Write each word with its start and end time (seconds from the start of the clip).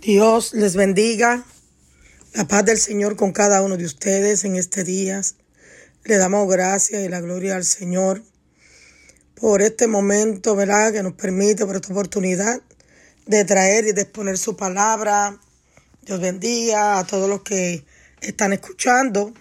Dios 0.00 0.54
les 0.54 0.76
bendiga. 0.76 1.44
La 2.32 2.46
paz 2.46 2.64
del 2.64 2.78
Señor 2.78 3.16
con 3.16 3.32
cada 3.32 3.62
uno 3.62 3.76
de 3.76 3.84
ustedes 3.84 4.44
en 4.44 4.54
este 4.54 4.84
día. 4.84 5.20
Le 6.04 6.16
damos 6.18 6.48
gracias 6.48 7.04
y 7.04 7.08
la 7.08 7.20
gloria 7.20 7.56
al 7.56 7.64
Señor 7.64 8.22
por 9.34 9.60
este 9.60 9.88
momento, 9.88 10.54
¿verdad? 10.54 10.92
Que 10.92 11.02
nos 11.02 11.14
permite, 11.14 11.66
por 11.66 11.74
esta 11.74 11.92
oportunidad 11.92 12.62
de 13.26 13.44
traer 13.44 13.88
y 13.88 13.92
de 13.92 14.02
exponer 14.02 14.38
su 14.38 14.56
palabra. 14.56 15.36
Dios 16.02 16.20
bendiga 16.20 17.00
a 17.00 17.04
todos 17.04 17.28
los 17.28 17.42
que 17.42 17.84
están 18.20 18.52
escuchando, 18.52 19.34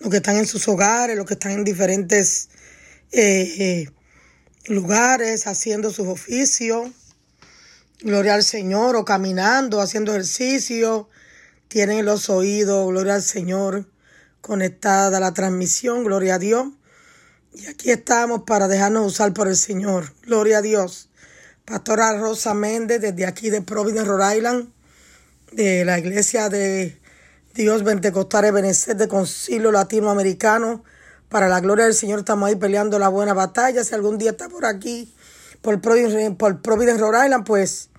los 0.00 0.10
que 0.10 0.18
están 0.18 0.36
en 0.36 0.46
sus 0.46 0.68
hogares, 0.68 1.16
los 1.16 1.24
que 1.24 1.34
están 1.34 1.52
en 1.52 1.64
diferentes 1.64 2.50
eh, 3.10 3.54
eh, 3.58 3.90
lugares 4.66 5.46
haciendo 5.46 5.90
sus 5.90 6.08
oficios. 6.08 6.90
Gloria 8.00 8.34
al 8.34 8.44
Señor, 8.44 8.94
o 8.94 9.04
caminando, 9.04 9.80
haciendo 9.80 10.12
ejercicio, 10.12 11.08
tienen 11.66 12.04
los 12.04 12.30
oídos, 12.30 12.88
gloria 12.88 13.16
al 13.16 13.22
Señor, 13.22 13.86
conectada 14.40 15.16
a 15.16 15.20
la 15.20 15.34
transmisión, 15.34 16.04
gloria 16.04 16.36
a 16.36 16.38
Dios. 16.38 16.68
Y 17.52 17.66
aquí 17.66 17.90
estamos 17.90 18.44
para 18.46 18.68
dejarnos 18.68 19.04
usar 19.04 19.32
por 19.32 19.48
el 19.48 19.56
Señor, 19.56 20.12
gloria 20.22 20.58
a 20.58 20.62
Dios. 20.62 21.08
Pastora 21.64 22.16
Rosa 22.16 22.54
Méndez, 22.54 23.00
desde 23.00 23.26
aquí 23.26 23.50
de 23.50 23.62
Providence, 23.62 24.08
Rhode 24.08 24.36
Island, 24.36 24.72
de 25.50 25.84
la 25.84 25.98
Iglesia 25.98 26.48
de 26.48 27.00
Dios 27.52 27.82
Pentecostal 27.82 28.44
Ebenezer 28.44 28.96
de 28.96 29.08
Concilio 29.08 29.72
Latinoamericano. 29.72 30.84
Para 31.28 31.48
la 31.48 31.58
gloria 31.58 31.86
del 31.86 31.94
Señor 31.94 32.20
estamos 32.20 32.48
ahí 32.48 32.54
peleando 32.54 33.00
la 33.00 33.08
buena 33.08 33.34
batalla. 33.34 33.82
Si 33.82 33.92
algún 33.92 34.18
día 34.18 34.30
está 34.30 34.48
por 34.48 34.64
aquí, 34.66 35.12
por 35.60 35.80
Providence, 35.80 36.30
por 36.36 36.62
Providence 36.62 37.00
Rhode 37.00 37.26
Island, 37.26 37.44
pues 37.44 37.90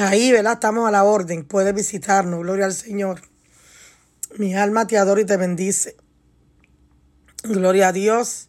ahí, 0.00 0.32
¿verdad? 0.32 0.54
Estamos 0.54 0.88
a 0.88 0.90
la 0.90 1.04
orden. 1.04 1.44
Puedes 1.44 1.74
visitarnos. 1.74 2.40
Gloria 2.40 2.66
al 2.66 2.74
Señor. 2.74 3.22
Mi 4.36 4.54
alma 4.54 4.86
te 4.86 4.98
adora 4.98 5.20
y 5.20 5.24
te 5.24 5.36
bendice. 5.36 5.96
Gloria 7.44 7.88
a 7.88 7.92
Dios. 7.92 8.48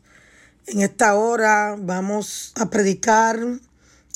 En 0.68 0.82
esta 0.82 1.16
hora 1.16 1.76
vamos 1.80 2.54
a 2.56 2.70
predicar, 2.70 3.40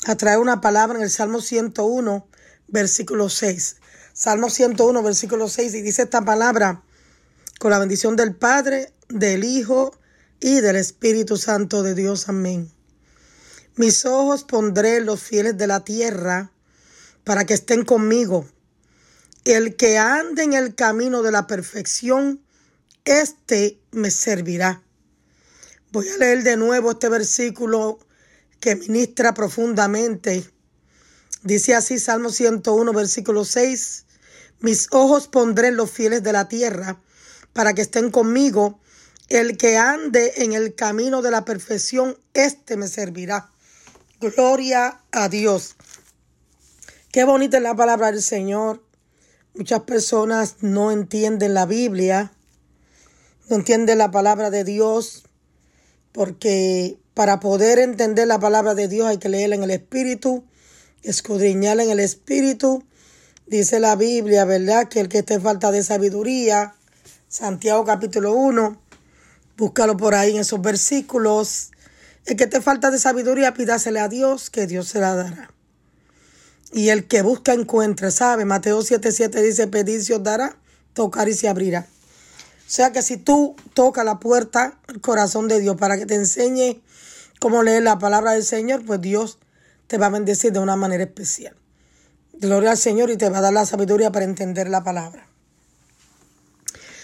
a 0.06 0.16
traer 0.16 0.40
una 0.40 0.62
palabra 0.62 1.00
en 1.00 1.04
el 1.04 1.10
Salmo 1.10 1.42
101, 1.42 2.28
versículo 2.68 3.30
6. 3.30 3.78
Salmo 4.14 4.50
101, 4.50 5.02
versículo 5.02 5.50
6, 5.50 5.74
y 5.74 5.82
dice 5.82 6.04
esta 6.04 6.24
palabra, 6.24 6.84
con 7.60 7.72
la 7.72 7.80
bendición 7.80 8.16
del 8.16 8.36
Padre, 8.36 8.94
del 9.10 9.44
Hijo 9.44 9.98
y 10.40 10.62
del 10.62 10.76
Espíritu 10.76 11.38
Santo 11.38 11.82
de 11.82 11.96
Dios. 11.96 12.30
Amén. 12.30 12.70
Mis 13.76 14.06
ojos 14.06 14.44
pondré 14.44 15.02
los 15.02 15.20
fieles 15.20 15.58
de 15.58 15.66
la 15.66 15.84
tierra 15.84 16.53
para 17.24 17.46
que 17.46 17.54
estén 17.54 17.86
conmigo. 17.86 18.46
El 19.46 19.76
que 19.76 19.98
ande 19.98 20.44
en 20.44 20.54
el 20.54 20.76
camino 20.76 21.22
de 21.22 21.32
la 21.32 21.48
perfección, 21.48 22.42
éste 23.06 23.80
me 23.92 24.10
servirá. 24.10 24.82
Voy 25.92 26.08
a 26.10 26.18
leer 26.18 26.44
de 26.44 26.58
nuevo 26.58 26.92
este 26.92 27.10
versículo 27.10 28.00
que 28.60 28.76
ministra 28.76 29.34
profundamente. 29.34 30.50
Dice 31.44 31.76
así 31.76 32.00
Salmo 32.00 32.30
101, 32.30 32.94
versículo 32.94 33.44
6. 33.44 34.06
Mis 34.62 34.88
ojos 34.92 35.28
pondré 35.28 35.68
en 35.68 35.76
los 35.76 35.92
fieles 35.92 36.24
de 36.24 36.32
la 36.32 36.48
tierra 36.48 37.02
para 37.52 37.74
que 37.74 37.82
estén 37.82 38.10
conmigo. 38.12 38.80
El 39.28 39.58
que 39.58 39.78
ande 39.78 40.34
en 40.38 40.54
el 40.54 40.74
camino 40.76 41.22
de 41.22 41.32
la 41.32 41.44
perfección, 41.44 42.18
éste 42.34 42.78
me 42.78 42.88
servirá. 42.88 43.52
Gloria 44.22 45.02
a 45.12 45.28
Dios. 45.28 45.76
Qué 47.14 47.26
bonita 47.26 47.58
es 47.58 47.64
la 47.64 47.76
palabra 47.76 48.12
del 48.12 48.24
Señor. 48.24 48.82
Muchas 49.54 49.82
personas 49.82 50.56
no 50.62 50.92
entienden 50.92 51.54
la 51.54 51.68
Biblia, 51.68 52.34
no 53.48 53.58
entienden 53.58 54.00
la 54.00 54.10
palabra 54.10 54.50
de 54.50 54.64
Dios, 54.64 55.24
porque 56.12 56.98
para 57.14 57.40
poder 57.40 57.78
entender 57.78 58.26
la 58.26 58.40
palabra 58.40 58.74
de 58.74 58.88
Dios 58.88 59.06
hay 59.06 59.20
que 59.20 59.30
leerla 59.30 59.54
en 59.54 59.62
el 59.62 59.70
Espíritu, 59.70 60.44
escudriñarla 61.04 61.84
en 61.84 61.92
el 61.92 62.00
Espíritu. 62.00 62.84
Dice 63.46 63.80
la 63.80 63.96
Biblia, 63.96 64.44
¿verdad? 64.46 64.88
Que 64.88 65.00
el 65.00 65.08
que 65.08 65.20
esté 65.20 65.40
falta 65.40 65.70
de 65.70 65.84
sabiduría, 65.84 66.74
Santiago 67.28 67.86
capítulo 67.86 68.34
1, 68.34 68.82
búscalo 69.56 69.98
por 69.98 70.16
ahí 70.16 70.32
en 70.32 70.38
esos 70.38 70.64
versículos. 70.64 71.70
El 72.26 72.38
que 72.38 72.48
te 72.48 72.60
falta 72.60 72.90
de 72.90 72.98
sabiduría, 72.98 73.54
pídasele 73.54 74.00
a 74.00 74.08
Dios, 74.08 74.50
que 74.50 74.66
Dios 74.66 74.88
se 74.88 75.00
la 75.00 75.14
dará. 75.14 75.53
Y 76.74 76.90
el 76.90 77.06
que 77.08 77.22
busca 77.22 77.54
encuentra, 77.54 78.10
¿sabe? 78.10 78.46
Mateo 78.46 78.82
7:7 78.82 79.42
dice, 79.42 79.68
pedir 79.68 80.04
se 80.04 80.16
os 80.16 80.24
dará, 80.24 80.58
tocar 80.94 81.30
y 81.30 81.34
se 81.34 81.48
abrirá. 81.48 81.88
O 82.68 82.70
sea 82.76 82.92
que 82.92 83.04
si 83.04 83.18
tú 83.18 83.56
tocas 83.76 84.04
la 84.04 84.20
puerta, 84.20 84.80
el 84.88 85.00
corazón 85.00 85.48
de 85.48 85.60
Dios, 85.60 85.78
para 85.78 85.98
que 85.98 86.08
te 86.08 86.16
enseñe 86.16 86.82
cómo 87.40 87.62
leer 87.62 87.84
la 87.84 88.00
palabra 88.00 88.32
del 88.32 88.44
Señor, 88.44 88.84
pues 88.84 89.00
Dios 89.02 89.38
te 89.86 90.00
va 90.00 90.08
a 90.08 90.10
bendecir 90.10 90.52
de 90.52 90.60
una 90.60 90.76
manera 90.76 91.04
especial. 91.04 91.56
Gloria 92.34 92.72
al 92.72 92.78
Señor 92.78 93.12
y 93.12 93.18
te 93.18 93.30
va 93.30 93.38
a 93.38 93.42
dar 93.42 93.54
la 93.54 93.68
sabiduría 93.68 94.12
para 94.12 94.26
entender 94.26 94.68
la 94.68 94.84
palabra. 94.84 95.28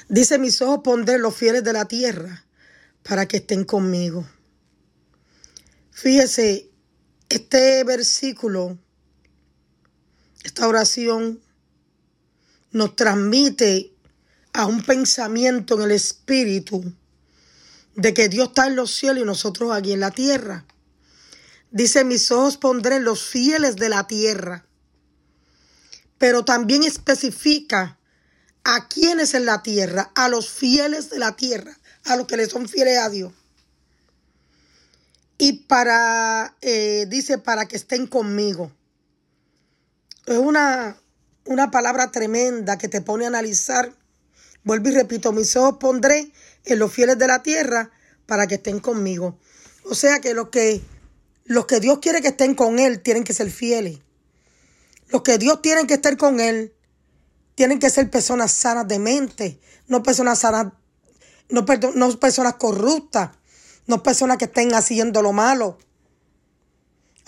Dice, 0.08 0.40
mis 0.40 0.60
ojos 0.64 0.80
pondré 0.84 1.20
los 1.20 1.36
fieles 1.36 1.64
de 1.64 1.74
la 1.74 1.86
tierra 1.86 2.46
para 3.04 3.28
que 3.28 3.38
estén 3.38 3.64
conmigo. 3.64 4.28
Fíjese, 5.92 6.72
este 7.30 7.84
versículo, 7.84 8.80
esta 10.50 10.68
oración, 10.68 11.40
nos 12.72 12.96
transmite 12.96 13.94
a 14.52 14.66
un 14.66 14.82
pensamiento 14.84 15.76
en 15.76 15.84
el 15.84 15.92
espíritu 15.92 16.84
de 17.96 18.14
que 18.16 18.30
Dios 18.30 18.50
está 18.50 18.66
en 18.66 18.76
los 18.76 18.92
cielos 18.92 19.24
y 19.24 19.26
nosotros 19.26 19.72
aquí 19.72 19.94
en 19.94 20.00
la 20.00 20.10
tierra. 20.10 20.66
Dice, 21.70 22.04
mis 22.04 22.32
ojos 22.32 22.58
pondré 22.58 22.96
en 22.96 23.04
los 23.04 23.24
fieles 23.24 23.76
de 23.76 23.90
la 23.90 24.08
tierra. 24.08 24.66
Pero 26.18 26.44
también 26.44 26.84
especifica 26.84 28.00
a 28.64 28.88
quienes 28.88 29.36
en 29.36 29.46
la 29.46 29.62
tierra, 29.62 30.12
a 30.16 30.30
los 30.30 30.50
fieles 30.50 31.12
de 31.12 31.20
la 31.20 31.36
tierra, 31.36 31.78
a 32.06 32.16
los 32.16 32.26
que 32.26 32.38
le 32.38 32.50
son 32.50 32.68
fieles 32.68 32.98
a 32.98 33.10
Dios. 33.10 33.32
Y 35.38 35.54
para, 35.68 36.58
eh, 36.62 37.06
dice, 37.08 37.38
para 37.38 37.68
que 37.68 37.76
estén 37.76 38.08
conmigo. 38.08 38.72
Es 40.30 40.38
una, 40.38 40.96
una 41.46 41.72
palabra 41.72 42.12
tremenda 42.12 42.78
que 42.78 42.88
te 42.88 43.02
pone 43.02 43.26
a 43.26 43.30
analizar. 43.30 43.92
Vuelvo 44.64 44.90
y 44.90 44.92
repito, 44.92 45.32
mis 45.32 45.56
ojos 45.56 45.78
pondré 45.80 46.32
en 46.66 46.78
los 46.78 46.94
fieles 46.94 47.18
de 47.18 47.26
la 47.26 47.42
tierra 47.42 47.90
para 48.28 48.46
que 48.46 48.56
estén 48.56 48.80
conmigo. 48.80 49.40
O 49.86 49.96
sea 49.96 50.20
que 50.20 50.36
los 50.36 50.50
que, 50.50 50.82
los 51.46 51.66
que 51.66 51.80
Dios 51.80 51.98
quiere 51.98 52.22
que 52.22 52.28
estén 52.28 52.54
con 52.54 52.78
Él 52.78 53.02
tienen 53.02 53.24
que 53.24 53.34
ser 53.34 53.50
fieles. 53.50 53.98
Los 55.08 55.24
que 55.24 55.40
Dios 55.40 55.64
tiene 55.64 55.88
que 55.88 55.96
estar 55.96 56.16
con 56.16 56.40
Él 56.40 56.76
tienen 57.56 57.80
que 57.80 57.90
ser 57.90 58.12
personas 58.12 58.52
sanas 58.52 58.88
de 58.88 59.00
mente, 59.00 59.60
no 59.88 60.04
personas 60.04 60.38
sanas, 60.38 60.74
no, 61.50 61.66
no 61.96 62.20
personas 62.20 62.54
corruptas, 62.54 63.32
no 63.88 64.04
personas 64.04 64.38
que 64.38 64.46
estén 64.46 64.76
haciendo 64.76 65.24
lo 65.24 65.34
malo. 65.34 65.80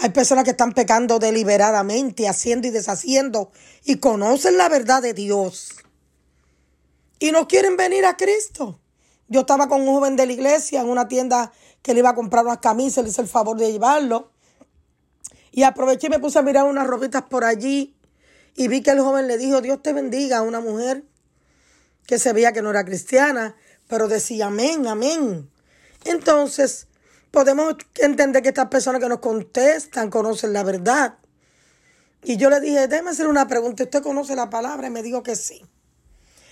Hay 0.04 0.10
personas 0.10 0.46
que 0.46 0.50
están 0.50 0.74
pecando 0.74 1.20
deliberadamente, 1.20 2.28
haciendo 2.28 2.68
y 2.68 2.72
deshaciendo, 2.72 3.52
y 3.84 3.98
conocen 3.98 4.58
la 4.58 4.68
verdad 4.68 5.00
de 5.00 5.14
Dios. 5.14 5.76
Y 7.20 7.32
no 7.32 7.48
quieren 7.48 7.78
venir 7.78 8.06
a 8.08 8.18
Cristo. 8.18 8.80
Yo 9.28 9.42
estaba 9.42 9.70
con 9.70 9.82
un 9.82 9.94
joven 9.94 10.16
de 10.16 10.26
la 10.26 10.34
iglesia 10.34 10.82
en 10.82 10.90
una 10.90 11.08
tienda 11.08 11.52
que 11.84 11.94
le 11.94 12.00
iba 12.00 12.10
a 12.10 12.16
comprar 12.16 12.44
unas 12.44 12.58
camisas, 12.58 13.04
le 13.04 13.12
hice 13.12 13.22
el 13.22 13.28
favor 13.28 13.58
de 13.58 13.72
llevarlo. 13.72 14.32
Y 15.52 15.62
aproveché 15.62 16.08
y 16.08 16.10
me 16.10 16.20
puse 16.20 16.40
a 16.40 16.42
mirar 16.42 16.66
unas 16.66 16.88
ropitas 16.88 17.22
por 17.22 17.44
allí. 17.44 17.96
Y 18.56 18.70
vi 18.70 18.82
que 18.82 18.90
el 18.90 19.02
joven 19.02 19.28
le 19.28 19.38
dijo, 19.38 19.62
Dios 19.62 19.84
te 19.84 19.94
bendiga 19.94 20.40
a 20.40 20.42
una 20.42 20.62
mujer 20.62 21.04
que 22.08 22.18
se 22.18 22.34
veía 22.34 22.54
que 22.54 22.64
no 22.64 22.72
era 22.72 22.84
cristiana, 22.86 23.56
pero 23.88 24.08
decía 24.08 24.48
amén, 24.48 24.88
amén. 24.88 25.48
Entonces, 26.06 26.88
podemos 27.32 27.76
entender 27.96 28.44
que 28.44 28.50
estas 28.50 28.68
personas 28.68 29.02
que 29.02 29.10
nos 29.10 29.20
contestan 29.20 30.10
conocen 30.10 30.54
la 30.54 30.64
verdad. 30.64 31.16
Y 32.24 32.38
yo 32.38 32.50
le 32.50 32.60
dije, 32.60 32.88
déjeme 32.88 33.12
hacer 33.12 33.28
una 33.28 33.48
pregunta, 33.48 33.84
¿usted 33.84 34.04
conoce 34.04 34.36
la 34.36 34.50
palabra? 34.50 34.88
Y 34.88 34.92
me 34.92 35.02
dijo 35.02 35.24
que 35.24 35.36
sí. 35.36 35.66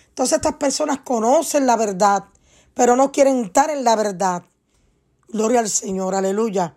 Entonces 0.07 0.37
estas 0.37 0.55
personas 0.55 1.01
conocen 1.01 1.67
la 1.67 1.75
verdad, 1.75 2.23
pero 2.73 2.95
no 2.95 3.11
quieren 3.11 3.45
estar 3.45 3.69
en 3.69 3.83
la 3.83 3.95
verdad. 3.95 4.43
Gloria 5.27 5.59
al 5.59 5.69
Señor, 5.69 6.15
aleluya. 6.15 6.75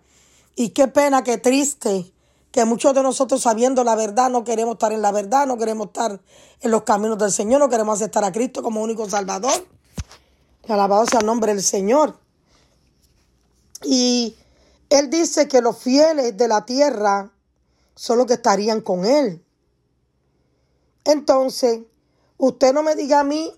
Y 0.55 0.69
qué 0.69 0.87
pena, 0.87 1.23
qué 1.23 1.39
triste 1.39 2.13
que 2.51 2.65
muchos 2.65 2.93
de 2.93 3.01
nosotros 3.01 3.41
sabiendo 3.41 3.83
la 3.83 3.95
verdad 3.95 4.29
no 4.29 4.43
queremos 4.43 4.73
estar 4.73 4.91
en 4.91 5.01
la 5.01 5.11
verdad, 5.11 5.47
no 5.47 5.57
queremos 5.57 5.87
estar 5.87 6.21
en 6.61 6.71
los 6.71 6.83
caminos 6.83 7.17
del 7.17 7.31
Señor, 7.31 7.59
no 7.59 7.67
queremos 7.67 7.95
aceptar 7.95 8.23
a 8.23 8.31
Cristo 8.31 8.61
como 8.61 8.83
único 8.83 9.09
Salvador. 9.09 9.67
Alabado 10.67 11.05
sea 11.07 11.19
el 11.21 11.25
nombre 11.25 11.53
del 11.53 11.63
Señor. 11.63 12.22
Y 13.83 14.37
Él 14.89 15.09
dice 15.09 15.47
que 15.47 15.61
los 15.61 15.77
fieles 15.77 16.35
de 16.37 16.47
la 16.47 16.65
tierra 16.65 17.31
son 17.95 18.17
los 18.17 18.27
que 18.27 18.33
estarían 18.33 18.81
con 18.81 19.05
Él. 19.05 19.43
Entonces, 21.03 21.81
usted 22.37 22.73
no 22.73 22.83
me 22.83 22.95
diga 22.95 23.19
a 23.19 23.23
mí 23.23 23.51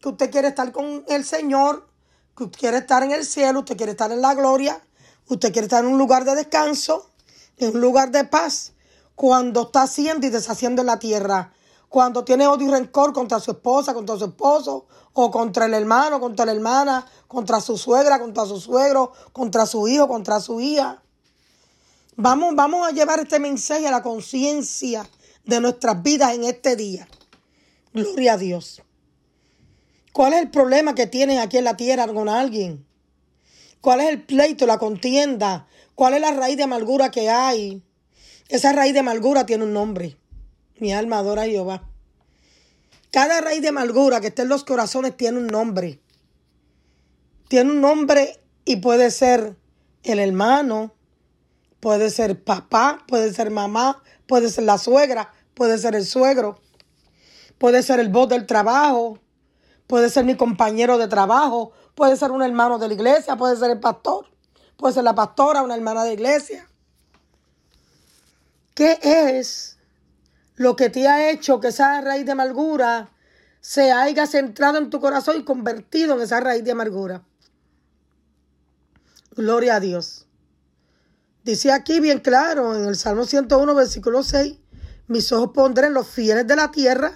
que 0.00 0.08
usted 0.08 0.30
quiere 0.30 0.48
estar 0.48 0.72
con 0.72 1.04
el 1.08 1.24
Señor, 1.24 1.88
que 2.36 2.44
usted 2.44 2.58
quiere 2.58 2.78
estar 2.78 3.02
en 3.02 3.12
el 3.12 3.24
cielo, 3.24 3.60
usted 3.60 3.76
quiere 3.76 3.92
estar 3.92 4.10
en 4.12 4.20
la 4.20 4.34
gloria, 4.34 4.80
usted 5.28 5.52
quiere 5.52 5.66
estar 5.66 5.84
en 5.84 5.90
un 5.90 5.98
lugar 5.98 6.24
de 6.24 6.34
descanso, 6.34 7.10
en 7.56 7.74
un 7.74 7.80
lugar 7.80 8.10
de 8.10 8.24
paz, 8.24 8.72
cuando 9.14 9.62
está 9.62 9.82
haciendo 9.82 10.26
y 10.26 10.30
deshaciendo 10.30 10.82
en 10.82 10.86
la 10.86 10.98
tierra, 10.98 11.52
cuando 11.88 12.24
tiene 12.24 12.46
odio 12.46 12.68
y 12.68 12.70
rencor 12.70 13.12
contra 13.12 13.40
su 13.40 13.52
esposa, 13.52 13.94
contra 13.94 14.16
su 14.18 14.26
esposo, 14.26 14.86
o 15.14 15.30
contra 15.30 15.66
el 15.66 15.74
hermano, 15.74 16.20
contra 16.20 16.44
la 16.44 16.52
hermana, 16.52 17.06
contra 17.26 17.60
su 17.60 17.76
suegra, 17.76 18.20
contra 18.20 18.46
su 18.46 18.60
suegro, 18.60 19.12
contra 19.32 19.66
su 19.66 19.88
hijo, 19.88 20.06
contra 20.06 20.40
su 20.40 20.60
hija. 20.60 21.02
Vamos, 22.16 22.54
vamos 22.54 22.86
a 22.86 22.92
llevar 22.92 23.20
este 23.20 23.38
mensaje 23.38 23.88
a 23.88 23.90
la 23.90 24.02
conciencia 24.02 25.08
de 25.44 25.60
nuestras 25.60 26.02
vidas 26.02 26.34
en 26.34 26.44
este 26.44 26.76
día. 26.76 27.08
Gloria 27.92 28.34
a 28.34 28.36
Dios. 28.36 28.82
¿Cuál 30.12 30.34
es 30.34 30.42
el 30.42 30.50
problema 30.50 30.94
que 30.94 31.06
tienen 31.06 31.38
aquí 31.38 31.58
en 31.58 31.64
la 31.64 31.76
tierra 31.76 32.06
con 32.06 32.28
alguien? 32.28 32.86
¿Cuál 33.80 34.00
es 34.00 34.08
el 34.08 34.24
pleito, 34.24 34.66
la 34.66 34.78
contienda? 34.78 35.66
¿Cuál 35.94 36.14
es 36.14 36.20
la 36.20 36.32
raíz 36.32 36.56
de 36.56 36.64
amargura 36.64 37.10
que 37.10 37.30
hay? 37.30 37.82
Esa 38.48 38.72
raíz 38.72 38.92
de 38.92 39.00
amargura 39.00 39.46
tiene 39.46 39.64
un 39.64 39.72
nombre. 39.72 40.16
Mi 40.80 40.92
alma 40.92 41.18
adora 41.18 41.42
a 41.42 41.46
Jehová. 41.46 41.82
Cada 43.10 43.40
raíz 43.40 43.62
de 43.62 43.68
amargura 43.68 44.20
que 44.20 44.28
esté 44.28 44.42
en 44.42 44.48
los 44.48 44.64
corazones 44.64 45.16
tiene 45.16 45.38
un 45.38 45.46
nombre. 45.46 46.00
Tiene 47.48 47.70
un 47.70 47.80
nombre 47.80 48.40
y 48.64 48.76
puede 48.76 49.10
ser 49.10 49.56
el 50.02 50.18
hermano, 50.18 50.92
puede 51.80 52.10
ser 52.10 52.44
papá, 52.44 53.04
puede 53.08 53.32
ser 53.32 53.50
mamá, 53.50 54.02
puede 54.26 54.50
ser 54.50 54.64
la 54.64 54.76
suegra, 54.76 55.32
puede 55.54 55.78
ser 55.78 55.94
el 55.94 56.04
suegro, 56.04 56.60
puede 57.56 57.82
ser 57.82 57.98
el 58.00 58.10
voz 58.10 58.28
del 58.28 58.46
trabajo, 58.46 59.18
puede 59.86 60.10
ser 60.10 60.24
mi 60.24 60.36
compañero 60.36 60.98
de 60.98 61.08
trabajo, 61.08 61.72
puede 61.94 62.16
ser 62.16 62.30
un 62.30 62.42
hermano 62.42 62.78
de 62.78 62.88
la 62.88 62.94
iglesia, 62.94 63.36
puede 63.36 63.56
ser 63.56 63.70
el 63.70 63.80
pastor, 63.80 64.26
puede 64.76 64.94
ser 64.94 65.04
la 65.04 65.14
pastora, 65.14 65.62
una 65.62 65.74
hermana 65.74 66.04
de 66.04 66.12
iglesia. 66.12 66.68
¿Qué 68.74 68.98
es 69.02 69.77
lo 70.58 70.74
que 70.74 70.90
te 70.90 71.06
ha 71.06 71.30
hecho 71.30 71.60
que 71.60 71.68
esa 71.68 72.00
raíz 72.00 72.26
de 72.26 72.32
amargura 72.32 73.10
se 73.60 73.92
haya 73.92 74.26
centrado 74.26 74.78
en 74.78 74.90
tu 74.90 75.00
corazón 75.00 75.36
y 75.38 75.44
convertido 75.44 76.16
en 76.16 76.20
esa 76.20 76.40
raíz 76.40 76.64
de 76.64 76.72
amargura. 76.72 77.22
Gloria 79.36 79.76
a 79.76 79.80
Dios. 79.80 80.26
Dice 81.44 81.70
aquí 81.70 82.00
bien 82.00 82.18
claro 82.18 82.74
en 82.74 82.88
el 82.88 82.96
Salmo 82.96 83.24
101, 83.24 83.72
versículo 83.74 84.24
6, 84.24 84.58
mis 85.06 85.30
ojos 85.30 85.52
pondré 85.54 85.86
en 85.86 85.94
los 85.94 86.08
fieles 86.08 86.46
de 86.46 86.56
la 86.56 86.72
tierra 86.72 87.12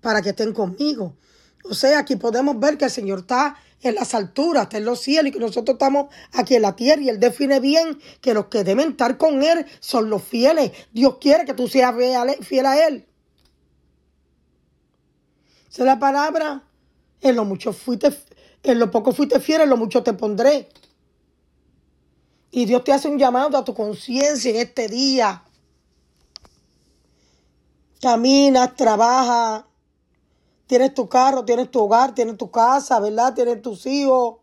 para 0.00 0.22
que 0.22 0.30
estén 0.30 0.54
conmigo. 0.54 1.14
O 1.64 1.74
sea, 1.74 1.98
aquí 1.98 2.16
podemos 2.16 2.58
ver 2.58 2.78
que 2.78 2.86
el 2.86 2.90
Señor 2.90 3.20
está 3.20 3.54
en 3.82 3.94
las 3.94 4.14
alturas, 4.14 4.64
está 4.64 4.78
en 4.78 4.84
los 4.84 5.00
cielos 5.00 5.30
y 5.30 5.32
que 5.32 5.38
nosotros 5.38 5.74
estamos 5.74 6.12
aquí 6.32 6.54
en 6.54 6.62
la 6.62 6.74
tierra 6.74 7.02
y 7.02 7.08
Él 7.08 7.20
define 7.20 7.60
bien 7.60 7.98
que 8.20 8.34
los 8.34 8.46
que 8.46 8.64
deben 8.64 8.90
estar 8.90 9.16
con 9.18 9.42
Él 9.42 9.66
son 9.80 10.10
los 10.10 10.22
fieles. 10.22 10.72
Dios 10.92 11.18
quiere 11.20 11.44
que 11.44 11.54
tú 11.54 11.68
seas 11.68 11.94
fiel 12.40 12.66
a 12.66 12.86
Él. 12.86 13.06
Esa 15.70 15.82
es 15.82 15.86
la 15.86 15.98
palabra. 15.98 16.64
En 17.20 17.34
lo 17.34 17.44
mucho 17.44 17.72
fuiste, 17.72 18.16
en 18.62 18.78
lo 18.78 18.90
poco 18.90 19.12
fuiste 19.12 19.40
fiel, 19.40 19.62
en 19.62 19.70
lo 19.70 19.76
mucho 19.76 20.02
te 20.02 20.12
pondré. 20.12 20.68
Y 22.50 22.64
Dios 22.64 22.82
te 22.84 22.92
hace 22.92 23.08
un 23.08 23.18
llamado 23.18 23.58
a 23.58 23.64
tu 23.64 23.74
conciencia 23.74 24.50
en 24.50 24.56
este 24.56 24.88
día. 24.88 25.42
Caminas, 28.00 28.76
trabajas, 28.76 29.64
Tienes 30.68 30.92
tu 30.92 31.08
carro, 31.08 31.46
tienes 31.46 31.70
tu 31.70 31.80
hogar, 31.80 32.14
tienes 32.14 32.36
tu 32.36 32.50
casa, 32.50 33.00
¿verdad? 33.00 33.34
Tienes 33.34 33.62
tus 33.62 33.86
hijos. 33.86 34.36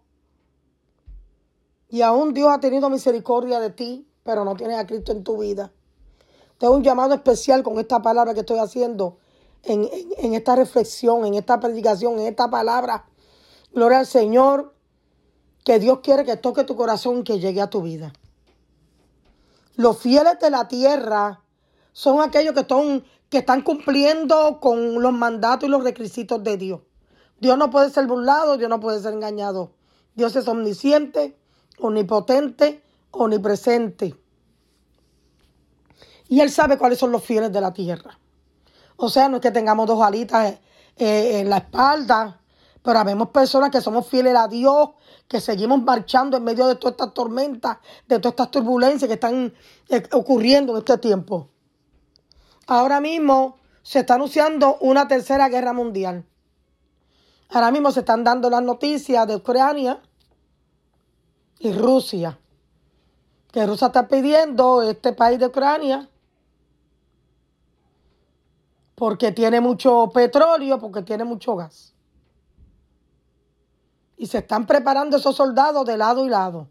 Y 1.88 2.02
aún 2.02 2.34
Dios 2.34 2.50
ha 2.52 2.60
tenido 2.60 2.90
misericordia 2.90 3.60
de 3.60 3.70
ti, 3.70 4.08
pero 4.24 4.44
no 4.44 4.56
tienes 4.56 4.78
a 4.80 4.88
Cristo 4.88 5.12
en 5.12 5.24
tu 5.24 5.38
vida. 5.38 5.72
Tengo 6.58 6.74
un 6.74 6.84
llamado 6.84 7.14
especial 7.14 7.62
con 7.62 7.80
esta 7.80 8.02
palabra 8.02 8.34
que 8.34 8.40
estoy 8.40 8.58
haciendo, 8.58 9.20
en, 9.62 9.88
en 10.18 10.34
esta 10.34 10.56
reflexión, 10.56 11.26
en 11.26 11.36
esta 11.36 11.60
predicación, 11.60 12.20
en 12.20 12.26
esta 12.26 12.50
palabra. 12.50 13.06
Gloria 13.72 14.00
al 14.00 14.08
Señor, 14.08 14.74
que 15.64 15.78
Dios 15.78 16.00
quiere 16.00 16.26
que 16.26 16.38
toque 16.38 16.64
tu 16.64 16.76
corazón 16.76 17.20
y 17.20 17.24
que 17.24 17.40
llegue 17.40 17.62
a 17.62 17.70
tu 17.70 17.84
vida. 17.84 18.14
Los 19.76 20.00
fieles 20.00 20.40
de 20.40 20.50
la 20.50 20.68
tierra 20.68 21.44
son 21.94 22.20
aquellos 22.20 22.56
que 22.56 22.62
están 22.62 23.04
que 23.36 23.40
están 23.40 23.64
cumpliendo 23.64 24.62
con 24.62 25.02
los 25.02 25.12
mandatos 25.12 25.68
y 25.68 25.70
los 25.70 25.84
requisitos 25.84 26.42
de 26.42 26.56
Dios. 26.56 26.80
Dios 27.42 27.58
no 27.58 27.70
puede 27.70 27.90
ser 27.90 28.08
burlado, 28.08 28.56
Dios 28.56 28.70
no 28.70 28.80
puede 28.80 29.02
ser 29.02 29.14
engañado. 29.14 29.74
Dios 30.14 30.38
es 30.38 30.48
omnisciente, 30.48 31.38
omnipotente, 31.78 32.82
omnipresente. 33.12 34.16
Y 36.30 36.40
Él 36.40 36.50
sabe 36.50 36.78
cuáles 36.78 36.98
son 36.98 37.12
los 37.12 37.26
fieles 37.26 37.52
de 37.52 37.60
la 37.60 37.74
tierra. 37.74 38.18
O 38.96 39.10
sea, 39.10 39.28
no 39.28 39.36
es 39.36 39.42
que 39.42 39.52
tengamos 39.52 39.86
dos 39.86 40.02
alitas 40.02 40.54
eh, 40.54 40.62
eh, 40.96 41.40
en 41.42 41.50
la 41.50 41.58
espalda, 41.58 42.40
pero 42.82 43.00
habemos 43.00 43.32
personas 43.32 43.70
que 43.70 43.82
somos 43.82 44.08
fieles 44.08 44.34
a 44.38 44.48
Dios, 44.48 44.92
que 45.28 45.42
seguimos 45.42 45.82
marchando 45.82 46.38
en 46.38 46.46
medio 46.46 46.68
de 46.68 46.76
todas 46.76 46.94
estas 46.94 47.14
tormentas, 47.14 47.80
de 48.08 48.18
todas 48.20 48.32
estas 48.32 48.52
turbulencias 48.52 49.10
que 49.10 49.16
están 49.16 49.54
eh, 49.90 50.04
ocurriendo 50.14 50.72
en 50.72 50.78
este 50.78 50.98
tiempo 51.00 51.50
ahora 52.68 53.00
mismo 53.02 53.58
se 53.84 54.00
está 54.00 54.16
anunciando 54.16 54.78
una 54.82 55.08
tercera 55.08 55.48
guerra 55.50 55.74
mundial. 55.74 56.26
Ahora 57.50 57.72
mismo 57.72 57.92
se 57.92 58.00
están 58.00 58.24
dando 58.24 58.50
las 58.50 58.64
noticias 58.64 59.28
de 59.28 59.36
Ucrania 59.36 60.02
y 61.60 61.72
Rusia. 61.72 62.40
Que 63.52 63.66
Rusia 63.66 63.88
está 63.88 64.08
pidiendo 64.08 64.82
este 64.82 65.14
país 65.14 65.40
de 65.40 65.46
Ucrania 65.46 66.10
porque 68.96 69.32
tiene 69.32 69.62
mucho 69.62 70.10
petróleo, 70.14 70.80
porque 70.80 71.04
tiene 71.04 71.24
mucho 71.24 71.56
gas. 71.56 71.94
Y 74.18 74.28
se 74.28 74.40
están 74.40 74.66
preparando 74.66 75.18
esos 75.18 75.36
soldados 75.36 75.86
de 75.86 75.98
lado 75.98 76.26
y 76.26 76.30
lado. 76.30 76.70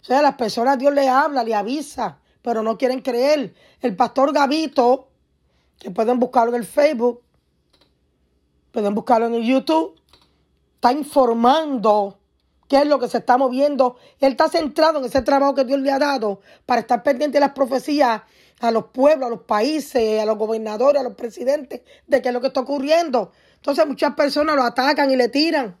O 0.00 0.04
sea, 0.04 0.22
las 0.22 0.36
personas 0.36 0.78
Dios 0.78 0.94
le 0.94 1.08
habla, 1.08 1.42
le 1.42 1.54
avisa 1.54 2.18
pero 2.42 2.62
no 2.62 2.78
quieren 2.78 3.00
creer. 3.00 3.54
El 3.80 3.96
pastor 3.96 4.32
Gavito, 4.32 5.08
que 5.78 5.90
pueden 5.90 6.18
buscarlo 6.18 6.54
en 6.54 6.62
el 6.62 6.66
Facebook, 6.66 7.22
pueden 8.72 8.94
buscarlo 8.94 9.26
en 9.26 9.34
el 9.34 9.44
YouTube, 9.44 10.00
está 10.74 10.92
informando 10.92 12.18
qué 12.68 12.78
es 12.78 12.86
lo 12.86 12.98
que 12.98 13.08
se 13.08 13.18
está 13.18 13.36
moviendo. 13.36 13.96
Él 14.20 14.32
está 14.32 14.48
centrado 14.48 14.98
en 14.98 15.06
ese 15.06 15.22
trabajo 15.22 15.54
que 15.54 15.64
Dios 15.64 15.80
le 15.80 15.90
ha 15.90 15.98
dado 15.98 16.40
para 16.66 16.82
estar 16.82 17.02
pendiente 17.02 17.36
de 17.36 17.40
las 17.40 17.52
profecías 17.52 18.22
a 18.60 18.70
los 18.70 18.86
pueblos, 18.86 19.26
a 19.26 19.30
los 19.30 19.42
países, 19.42 20.20
a 20.20 20.26
los 20.26 20.36
gobernadores, 20.36 21.00
a 21.00 21.04
los 21.04 21.14
presidentes, 21.14 21.82
de 22.06 22.22
qué 22.22 22.28
es 22.28 22.34
lo 22.34 22.40
que 22.40 22.48
está 22.48 22.60
ocurriendo. 22.60 23.32
Entonces 23.56 23.86
muchas 23.86 24.14
personas 24.14 24.56
lo 24.56 24.62
atacan 24.62 25.10
y 25.10 25.16
le 25.16 25.28
tiran. 25.28 25.76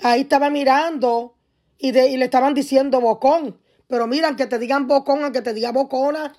Ahí 0.00 0.22
estaba 0.22 0.50
mirando 0.50 1.34
y, 1.78 1.88
y 1.88 2.16
le 2.16 2.24
estaban 2.24 2.54
diciendo 2.54 3.00
bocón. 3.00 3.58
Pero 3.86 4.06
miran 4.06 4.36
que 4.36 4.46
te 4.46 4.58
digan 4.58 4.86
bocón, 4.86 5.32
que 5.32 5.42
te 5.42 5.54
diga 5.54 5.72
bocona, 5.72 6.34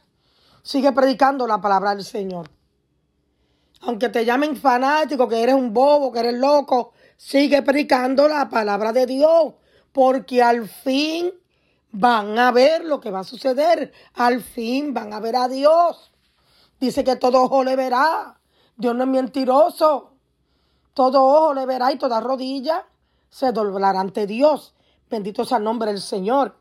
sigue 0.63 0.91
predicando 0.91 1.47
la 1.47 1.61
palabra 1.61 1.95
del 1.95 2.03
Señor. 2.03 2.49
Aunque 3.81 4.09
te 4.09 4.25
llamen 4.25 4.57
fanático, 4.57 5.27
que 5.27 5.41
eres 5.41 5.55
un 5.55 5.73
bobo, 5.73 6.11
que 6.11 6.19
eres 6.19 6.33
loco, 6.33 6.93
sigue 7.15 7.61
predicando 7.61 8.27
la 8.27 8.49
palabra 8.49 8.91
de 8.91 9.05
Dios. 9.05 9.53
Porque 9.91 10.43
al 10.43 10.67
fin 10.67 11.31
van 11.91 12.37
a 12.37 12.51
ver 12.51 12.83
lo 12.85 12.99
que 12.99 13.11
va 13.11 13.19
a 13.19 13.23
suceder. 13.23 13.93
Al 14.15 14.41
fin 14.41 14.93
van 14.93 15.13
a 15.13 15.19
ver 15.19 15.35
a 15.35 15.47
Dios. 15.47 16.11
Dice 16.79 17.03
que 17.03 17.15
todo 17.15 17.43
ojo 17.43 17.63
le 17.63 17.75
verá. 17.75 18.39
Dios 18.75 18.95
no 18.95 19.03
es 19.03 19.09
mentiroso. 19.09 20.11
Todo 20.93 21.23
ojo 21.23 21.53
le 21.53 21.65
verá 21.65 21.91
y 21.91 21.97
toda 21.97 22.19
rodilla 22.19 22.85
se 23.29 23.51
doblará 23.51 23.99
ante 23.99 24.27
Dios. 24.27 24.75
Bendito 25.09 25.45
sea 25.45 25.57
el 25.57 25.63
nombre 25.63 25.91
del 25.91 26.01
Señor. 26.01 26.55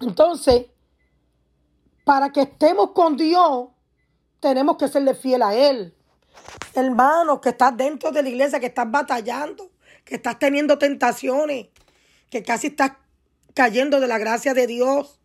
Entonces, 0.00 0.66
para 2.04 2.30
que 2.30 2.42
estemos 2.42 2.92
con 2.92 3.16
Dios, 3.16 3.68
tenemos 4.40 4.76
que 4.76 4.88
serle 4.88 5.14
fiel 5.14 5.42
a 5.42 5.54
Él. 5.54 5.94
Hermano, 6.74 7.40
que 7.40 7.50
estás 7.50 7.76
dentro 7.76 8.12
de 8.12 8.22
la 8.22 8.28
iglesia, 8.28 8.60
que 8.60 8.66
estás 8.66 8.90
batallando, 8.90 9.70
que 10.04 10.16
estás 10.16 10.38
teniendo 10.38 10.78
tentaciones, 10.78 11.68
que 12.30 12.42
casi 12.42 12.68
estás 12.68 12.92
cayendo 13.54 14.00
de 14.00 14.06
la 14.06 14.18
gracia 14.18 14.54
de 14.54 14.66
Dios. 14.66 15.18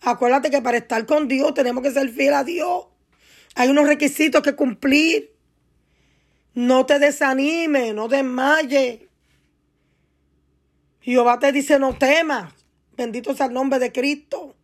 Acuérdate 0.00 0.50
que 0.50 0.62
para 0.62 0.78
estar 0.78 1.04
con 1.06 1.26
Dios 1.28 1.52
tenemos 1.54 1.82
que 1.82 1.90
ser 1.90 2.08
fiel 2.10 2.34
a 2.34 2.44
Dios. 2.44 2.86
Hay 3.56 3.68
unos 3.68 3.86
requisitos 3.86 4.42
que 4.42 4.54
cumplir. 4.54 5.34
No 6.54 6.86
te 6.86 6.98
desanimes, 6.98 7.94
no 7.94 8.08
desmayes. 8.08 9.00
Jehová 11.00 11.38
te 11.38 11.52
dice 11.52 11.78
no 11.78 11.94
temas. 11.94 12.55
Bendito 12.96 13.34
sea 13.34 13.46
el 13.46 13.52
nombre 13.52 13.78
de 13.78 13.92
Cristo. 13.92 14.54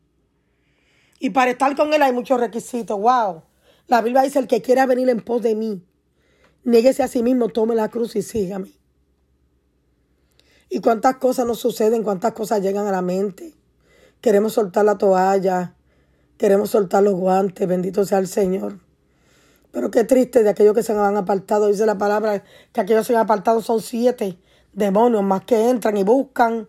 Y 1.18 1.30
para 1.30 1.50
estar 1.50 1.76
con 1.76 1.92
Él 1.92 2.02
hay 2.02 2.12
muchos 2.12 2.40
requisitos. 2.40 2.98
Wow. 2.98 3.42
La 3.86 4.00
Biblia 4.00 4.22
dice, 4.22 4.38
el 4.38 4.46
que 4.46 4.62
quiera 4.62 4.86
venir 4.86 5.08
en 5.08 5.20
pos 5.20 5.42
de 5.42 5.54
mí, 5.54 5.82
Niéguese 6.64 7.02
a 7.02 7.08
sí 7.08 7.22
mismo, 7.22 7.48
tome 7.48 7.74
la 7.74 7.88
cruz 7.88 8.14
y 8.14 8.22
sígame. 8.22 8.72
Y 10.68 10.80
cuántas 10.80 11.16
cosas 11.16 11.44
nos 11.44 11.58
suceden, 11.58 12.04
cuántas 12.04 12.32
cosas 12.32 12.62
llegan 12.62 12.86
a 12.86 12.92
la 12.92 13.02
mente. 13.02 13.54
Queremos 14.20 14.52
soltar 14.52 14.84
la 14.84 14.96
toalla, 14.96 15.74
queremos 16.38 16.70
soltar 16.70 17.02
los 17.02 17.14
guantes, 17.14 17.66
bendito 17.66 18.04
sea 18.04 18.18
el 18.18 18.28
Señor. 18.28 18.78
Pero 19.72 19.90
qué 19.90 20.04
triste 20.04 20.44
de 20.44 20.50
aquellos 20.50 20.74
que 20.74 20.84
se 20.84 20.92
han 20.92 21.16
apartado. 21.16 21.66
Dice 21.66 21.84
la 21.84 21.98
palabra 21.98 22.44
que 22.72 22.80
aquellos 22.80 23.06
que 23.06 23.12
se 23.12 23.16
han 23.16 23.24
apartado 23.24 23.60
son 23.60 23.80
siete 23.80 24.38
demonios 24.72 25.22
más 25.22 25.44
que 25.44 25.68
entran 25.68 25.96
y 25.96 26.04
buscan. 26.04 26.68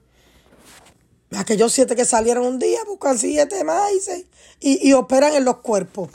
Aquellos 1.35 1.73
siete 1.73 1.95
que 1.95 2.05
salieron 2.05 2.45
un 2.45 2.59
día 2.59 2.79
buscan 2.85 3.17
siete 3.17 3.63
más 3.63 3.91
y, 4.59 4.87
y 4.87 4.93
operan 4.93 5.33
en 5.33 5.45
los 5.45 5.57
cuerpos. 5.57 6.09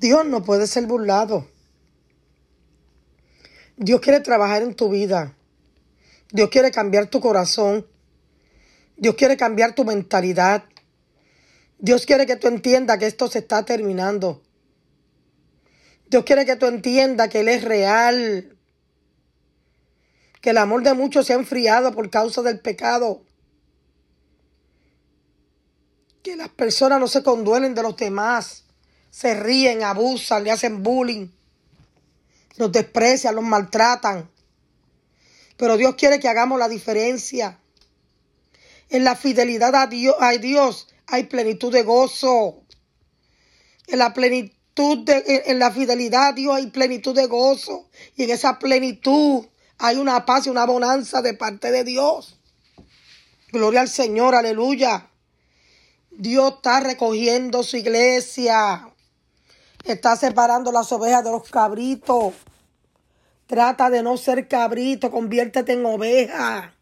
Dios 0.00 0.26
no 0.26 0.42
puede 0.42 0.66
ser 0.66 0.86
burlado. 0.86 1.46
Dios 3.76 4.00
quiere 4.00 4.20
trabajar 4.20 4.62
en 4.62 4.74
tu 4.74 4.90
vida. 4.90 5.36
Dios 6.30 6.50
quiere 6.50 6.70
cambiar 6.70 7.06
tu 7.06 7.20
corazón. 7.20 7.86
Dios 8.96 9.14
quiere 9.14 9.36
cambiar 9.36 9.74
tu 9.74 9.84
mentalidad. 9.84 10.64
Dios 11.78 12.06
quiere 12.06 12.26
que 12.26 12.36
tú 12.36 12.48
entiendas 12.48 12.98
que 12.98 13.06
esto 13.06 13.28
se 13.28 13.40
está 13.40 13.64
terminando. 13.64 14.42
Dios 16.06 16.24
quiere 16.24 16.44
que 16.44 16.56
tú 16.56 16.66
entiendas 16.66 17.28
que 17.28 17.40
Él 17.40 17.48
es 17.48 17.64
real. 17.64 18.56
Que 20.40 20.50
el 20.50 20.58
amor 20.58 20.82
de 20.82 20.94
muchos 20.94 21.26
se 21.26 21.32
ha 21.32 21.36
enfriado 21.36 21.92
por 21.92 22.10
causa 22.10 22.42
del 22.42 22.60
pecado. 22.60 23.24
Que 26.22 26.36
las 26.36 26.48
personas 26.48 27.00
no 27.00 27.08
se 27.08 27.22
conduelen 27.22 27.74
de 27.74 27.82
los 27.82 27.96
demás. 27.96 28.64
Se 29.10 29.34
ríen, 29.34 29.82
abusan, 29.82 30.44
le 30.44 30.50
hacen 30.50 30.82
bullying 30.82 31.28
los 32.56 32.72
desprecian, 32.72 33.34
los 33.34 33.44
maltratan. 33.44 34.30
Pero 35.56 35.76
Dios 35.76 35.94
quiere 35.94 36.20
que 36.20 36.28
hagamos 36.28 36.58
la 36.58 36.68
diferencia. 36.68 37.58
En 38.88 39.04
la 39.04 39.16
fidelidad 39.16 39.74
a 39.74 39.86
Dios, 39.86 40.16
a 40.20 40.32
Dios 40.32 40.88
hay 41.06 41.24
plenitud 41.24 41.72
de 41.72 41.82
gozo. 41.82 42.62
En 43.86 43.98
la 43.98 44.12
plenitud 44.12 44.98
de, 45.04 45.42
en 45.46 45.58
la 45.58 45.70
fidelidad 45.70 46.28
a 46.28 46.32
Dios 46.32 46.56
hay 46.56 46.66
plenitud 46.68 47.14
de 47.14 47.26
gozo. 47.26 47.88
Y 48.16 48.24
en 48.24 48.30
esa 48.30 48.58
plenitud 48.58 49.46
hay 49.78 49.96
una 49.96 50.26
paz 50.26 50.46
y 50.46 50.50
una 50.50 50.66
bonanza 50.66 51.22
de 51.22 51.34
parte 51.34 51.70
de 51.70 51.84
Dios. 51.84 52.38
Gloria 53.50 53.82
al 53.82 53.88
Señor, 53.88 54.34
aleluya. 54.34 55.10
Dios 56.16 56.54
está 56.56 56.80
recogiendo 56.80 57.62
su 57.62 57.76
iglesia. 57.76 58.88
Está 59.84 60.16
separando 60.16 60.70
las 60.70 60.92
ovejas 60.92 61.24
de 61.24 61.30
los 61.30 61.48
cabritos. 61.48 62.34
Trata 63.46 63.90
de 63.90 64.02
no 64.02 64.16
ser 64.16 64.48
cabrito, 64.48 65.10
conviértete 65.10 65.72
en 65.72 65.84
oveja. 65.84 66.74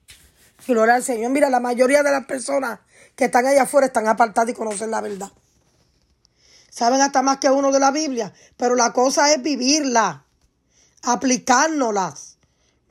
Gloria 0.66 0.96
al 0.96 1.02
Señor. 1.02 1.30
Mira, 1.30 1.48
la 1.48 1.60
mayoría 1.60 2.02
de 2.02 2.10
las 2.10 2.26
personas 2.26 2.80
que 3.16 3.26
están 3.26 3.46
allá 3.46 3.62
afuera 3.62 3.86
están 3.86 4.06
apartadas 4.08 4.50
y 4.50 4.54
conocen 4.54 4.90
la 4.90 5.00
verdad. 5.00 5.30
Saben 6.70 7.00
hasta 7.00 7.22
más 7.22 7.38
que 7.38 7.50
uno 7.50 7.72
de 7.72 7.80
la 7.80 7.90
Biblia, 7.90 8.32
pero 8.56 8.76
la 8.76 8.92
cosa 8.92 9.32
es 9.32 9.42
vivirla, 9.42 10.24
aplicárnoslas. 11.02 12.36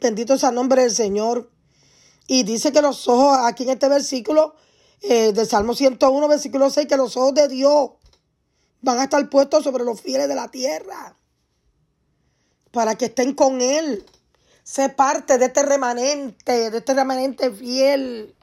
Bendito 0.01 0.37
sea 0.37 0.49
el 0.49 0.55
nombre 0.55 0.81
del 0.81 0.91
Señor. 0.91 1.49
Y 2.27 2.43
dice 2.43 2.71
que 2.71 2.81
los 2.81 3.07
ojos, 3.07 3.39
aquí 3.43 3.63
en 3.63 3.69
este 3.69 3.87
versículo 3.87 4.55
eh, 5.01 5.31
del 5.31 5.47
Salmo 5.47 5.73
101, 5.73 6.27
versículo 6.27 6.69
6, 6.69 6.87
que 6.87 6.97
los 6.97 7.15
ojos 7.15 7.33
de 7.33 7.47
Dios 7.47 7.91
van 8.81 8.99
a 8.99 9.03
estar 9.03 9.29
puestos 9.29 9.63
sobre 9.63 9.83
los 9.83 10.01
fieles 10.01 10.27
de 10.27 10.35
la 10.35 10.49
tierra. 10.49 11.15
Para 12.71 12.95
que 12.95 13.05
estén 13.05 13.33
con 13.33 13.61
Él. 13.61 14.05
Sé 14.63 14.89
parte 14.89 15.37
de 15.37 15.45
este 15.45 15.63
remanente, 15.63 16.69
de 16.69 16.77
este 16.77 16.93
remanente 16.93 17.49
fiel. 17.51 18.35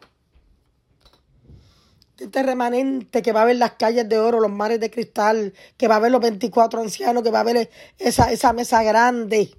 De 2.16 2.25
este 2.25 2.42
remanente 2.42 3.22
que 3.22 3.32
va 3.32 3.42
a 3.42 3.44
ver 3.44 3.56
las 3.56 3.72
calles 3.72 4.08
de 4.08 4.18
oro, 4.18 4.40
los 4.40 4.50
mares 4.50 4.80
de 4.80 4.90
cristal, 4.90 5.52
que 5.76 5.86
va 5.86 5.96
a 5.96 6.00
ver 6.00 6.10
los 6.10 6.20
24 6.20 6.80
ancianos, 6.80 7.22
que 7.22 7.30
va 7.30 7.40
a 7.40 7.44
ver 7.44 7.70
esa, 7.98 8.32
esa 8.32 8.52
mesa 8.52 8.82
grande. 8.82 9.54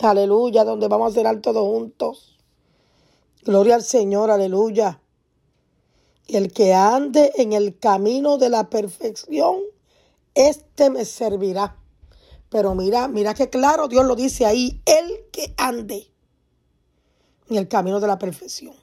Aleluya, 0.00 0.64
donde 0.64 0.88
vamos 0.88 1.12
a 1.12 1.14
cenar 1.14 1.40
todos 1.40 1.62
juntos. 1.62 2.38
Gloria 3.44 3.74
al 3.74 3.82
Señor, 3.82 4.30
aleluya. 4.30 5.01
El 6.28 6.52
que 6.52 6.74
ande 6.74 7.32
en 7.36 7.52
el 7.52 7.78
camino 7.78 8.38
de 8.38 8.48
la 8.48 8.70
perfección 8.70 9.60
este 10.34 10.90
me 10.90 11.04
servirá. 11.04 11.76
Pero 12.48 12.74
mira, 12.74 13.08
mira 13.08 13.34
que 13.34 13.50
claro 13.50 13.88
Dios 13.88 14.04
lo 14.04 14.14
dice 14.14 14.46
ahí, 14.46 14.80
el 14.84 15.26
que 15.30 15.54
ande 15.56 16.10
en 17.48 17.56
el 17.56 17.68
camino 17.68 18.00
de 18.00 18.06
la 18.06 18.18
perfección, 18.18 18.74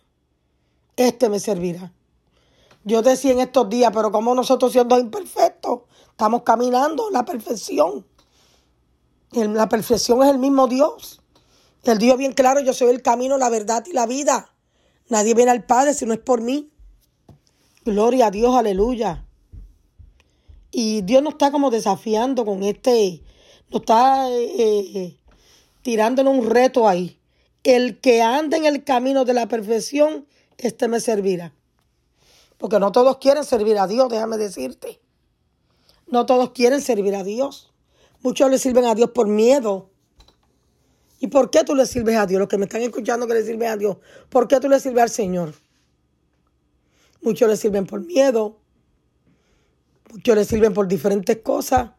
este 0.95 1.29
me 1.29 1.39
servirá. 1.39 1.93
Yo 2.83 3.01
decía 3.01 3.31
en 3.31 3.39
estos 3.39 3.69
días, 3.69 3.91
pero 3.93 4.11
como 4.11 4.33
nosotros 4.33 4.71
siendo 4.71 4.97
imperfectos, 4.97 5.81
estamos 6.11 6.43
caminando 6.43 7.07
en 7.07 7.13
la 7.13 7.25
perfección. 7.25 8.05
La 9.31 9.69
perfección 9.69 10.23
es 10.23 10.29
el 10.29 10.39
mismo 10.39 10.67
Dios. 10.67 11.21
El 11.83 11.97
Dios 11.97 12.17
bien 12.17 12.33
claro, 12.33 12.59
yo 12.61 12.73
soy 12.73 12.89
el 12.89 13.01
camino, 13.01 13.37
la 13.37 13.49
verdad 13.49 13.83
y 13.85 13.93
la 13.93 14.05
vida. 14.05 14.53
Nadie 15.07 15.33
viene 15.33 15.51
al 15.51 15.65
Padre 15.65 15.93
si 15.93 16.05
no 16.05 16.13
es 16.13 16.19
por 16.19 16.41
mí. 16.41 16.71
Gloria 17.85 18.27
a 18.27 18.31
Dios, 18.31 18.55
aleluya. 18.55 19.25
Y 20.71 21.01
Dios 21.01 21.23
nos 21.23 21.33
está 21.33 21.51
como 21.51 21.71
desafiando 21.71 22.45
con 22.45 22.63
este, 22.63 23.23
nos 23.69 23.81
está 23.81 24.29
eh, 24.29 24.91
eh, 24.95 25.17
tirándonos 25.81 26.37
un 26.37 26.49
reto 26.49 26.87
ahí. 26.87 27.19
El 27.63 27.99
que 27.99 28.21
anda 28.21 28.57
en 28.57 28.65
el 28.65 28.83
camino 28.83 29.25
de 29.25 29.33
la 29.33 29.47
perfección, 29.47 30.27
este 30.57 30.87
me 30.87 30.99
servirá. 30.99 31.53
Porque 32.57 32.79
no 32.79 32.91
todos 32.91 33.17
quieren 33.17 33.45
servir 33.45 33.77
a 33.77 33.87
Dios, 33.87 34.09
déjame 34.09 34.37
decirte. 34.37 34.99
No 36.07 36.25
todos 36.25 36.51
quieren 36.51 36.81
servir 36.81 37.15
a 37.15 37.23
Dios. 37.23 37.71
Muchos 38.21 38.51
le 38.51 38.57
sirven 38.57 38.85
a 38.85 38.95
Dios 38.95 39.11
por 39.11 39.27
miedo. 39.27 39.89
¿Y 41.19 41.27
por 41.27 41.49
qué 41.49 41.63
tú 41.63 41.75
le 41.75 41.85
sirves 41.85 42.17
a 42.17 42.25
Dios? 42.25 42.39
Los 42.39 42.49
que 42.49 42.57
me 42.57 42.65
están 42.65 42.81
escuchando 42.81 43.27
que 43.27 43.33
le 43.33 43.43
sirven 43.43 43.69
a 43.69 43.77
Dios. 43.77 43.97
¿Por 44.29 44.47
qué 44.47 44.59
tú 44.59 44.67
le 44.67 44.79
sirves 44.79 45.03
al 45.03 45.09
Señor? 45.09 45.53
Muchos 47.21 47.49
le 47.49 47.57
sirven 47.57 47.85
por 47.85 48.05
miedo. 48.05 48.57
Muchos 50.11 50.35
le 50.35 50.45
sirven 50.45 50.73
por 50.73 50.87
diferentes 50.87 51.37
cosas, 51.37 51.91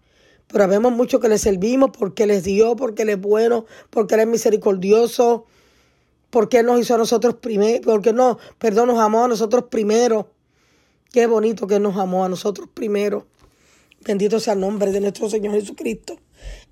pero 0.49 0.67
vemos 0.67 0.93
muchos 0.93 1.21
que 1.21 1.29
le 1.29 1.39
servimos 1.39 1.91
porque 1.97 2.27
les 2.27 2.43
dio, 2.43 2.75
porque 2.75 3.03
Él 3.03 3.11
es 3.11 3.21
bueno, 3.21 3.67
porque 3.91 4.15
Él 4.17 4.23
es 4.23 4.27
misericordioso, 4.27 5.47
porque 6.31 6.59
Él 6.59 6.67
nos 6.67 6.81
hizo 6.81 6.97
a 6.97 6.99
nosotros 6.99 7.37
primero, 7.37 7.83
porque 7.83 8.13
no, 8.13 8.39
perdón, 8.59 8.89
nos 8.89 8.99
amó 8.99 9.25
a 9.25 9.29
nosotros 9.29 9.65
primero. 9.71 10.33
Qué 11.13 11.27
bonito 11.27 11.69
que 11.69 11.79
nos 11.79 11.97
amó 11.97 12.25
a 12.25 12.29
nosotros 12.29 12.69
primero. 12.73 13.27
Bendito 14.05 14.41
sea 14.41 14.55
el 14.55 14.61
nombre 14.61 14.91
de 14.91 15.01
nuestro 15.01 15.29
Señor 15.29 15.55
Jesucristo. 15.55 16.19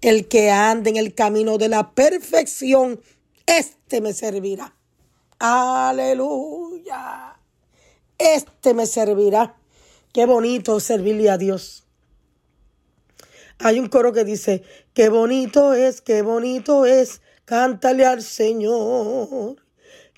El 0.00 0.28
que 0.28 0.50
ande 0.50 0.90
en 0.90 0.96
el 0.96 1.14
camino 1.14 1.58
de 1.58 1.68
la 1.68 1.92
perfección, 1.92 3.00
este 3.46 4.00
me 4.00 4.12
servirá. 4.12 4.74
Aleluya. 5.38 7.27
Este 8.18 8.74
me 8.74 8.86
servirá. 8.86 9.56
Qué 10.12 10.26
bonito 10.26 10.80
servirle 10.80 11.30
a 11.30 11.38
Dios. 11.38 11.84
Hay 13.60 13.78
un 13.78 13.88
coro 13.88 14.12
que 14.12 14.24
dice, 14.24 14.62
qué 14.92 15.08
bonito 15.08 15.74
es, 15.74 16.00
qué 16.00 16.22
bonito 16.22 16.84
es, 16.86 17.20
cántale 17.44 18.04
al 18.04 18.22
Señor. 18.22 19.56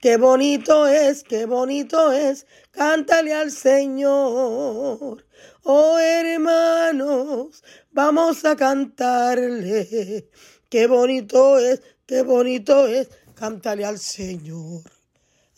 Qué 0.00 0.16
bonito 0.16 0.86
es, 0.86 1.24
qué 1.24 1.44
bonito 1.44 2.12
es, 2.12 2.46
cántale 2.70 3.34
al 3.34 3.50
Señor. 3.50 5.26
Oh 5.62 5.98
hermanos, 5.98 7.62
vamos 7.90 8.44
a 8.46 8.56
cantarle. 8.56 10.30
Qué 10.70 10.86
bonito 10.86 11.58
es, 11.58 11.82
qué 12.06 12.22
bonito 12.22 12.86
es, 12.86 13.10
cántale 13.34 13.84
al 13.84 13.98
Señor. 13.98 14.82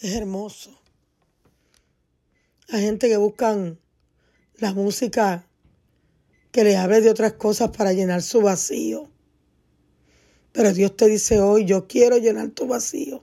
Es 0.01 0.15
hermoso. 0.15 0.82
Hay 2.73 2.81
gente 2.81 3.07
que 3.11 3.19
buscan 3.19 3.79
la 4.57 4.73
música 4.73 5.47
que 6.53 6.65
le 6.65 6.79
hable 6.79 7.03
de 7.03 7.11
otras 7.11 7.35
cosas 7.35 7.69
para 7.69 7.93
llenar 7.93 8.23
su 8.23 8.41
vacío. 8.41 9.11
Pero 10.53 10.73
Dios 10.73 10.97
te 10.97 11.07
dice 11.07 11.39
hoy, 11.39 11.67
yo 11.67 11.87
quiero 11.87 12.17
llenar 12.17 12.49
tu 12.49 12.67
vacío 12.67 13.23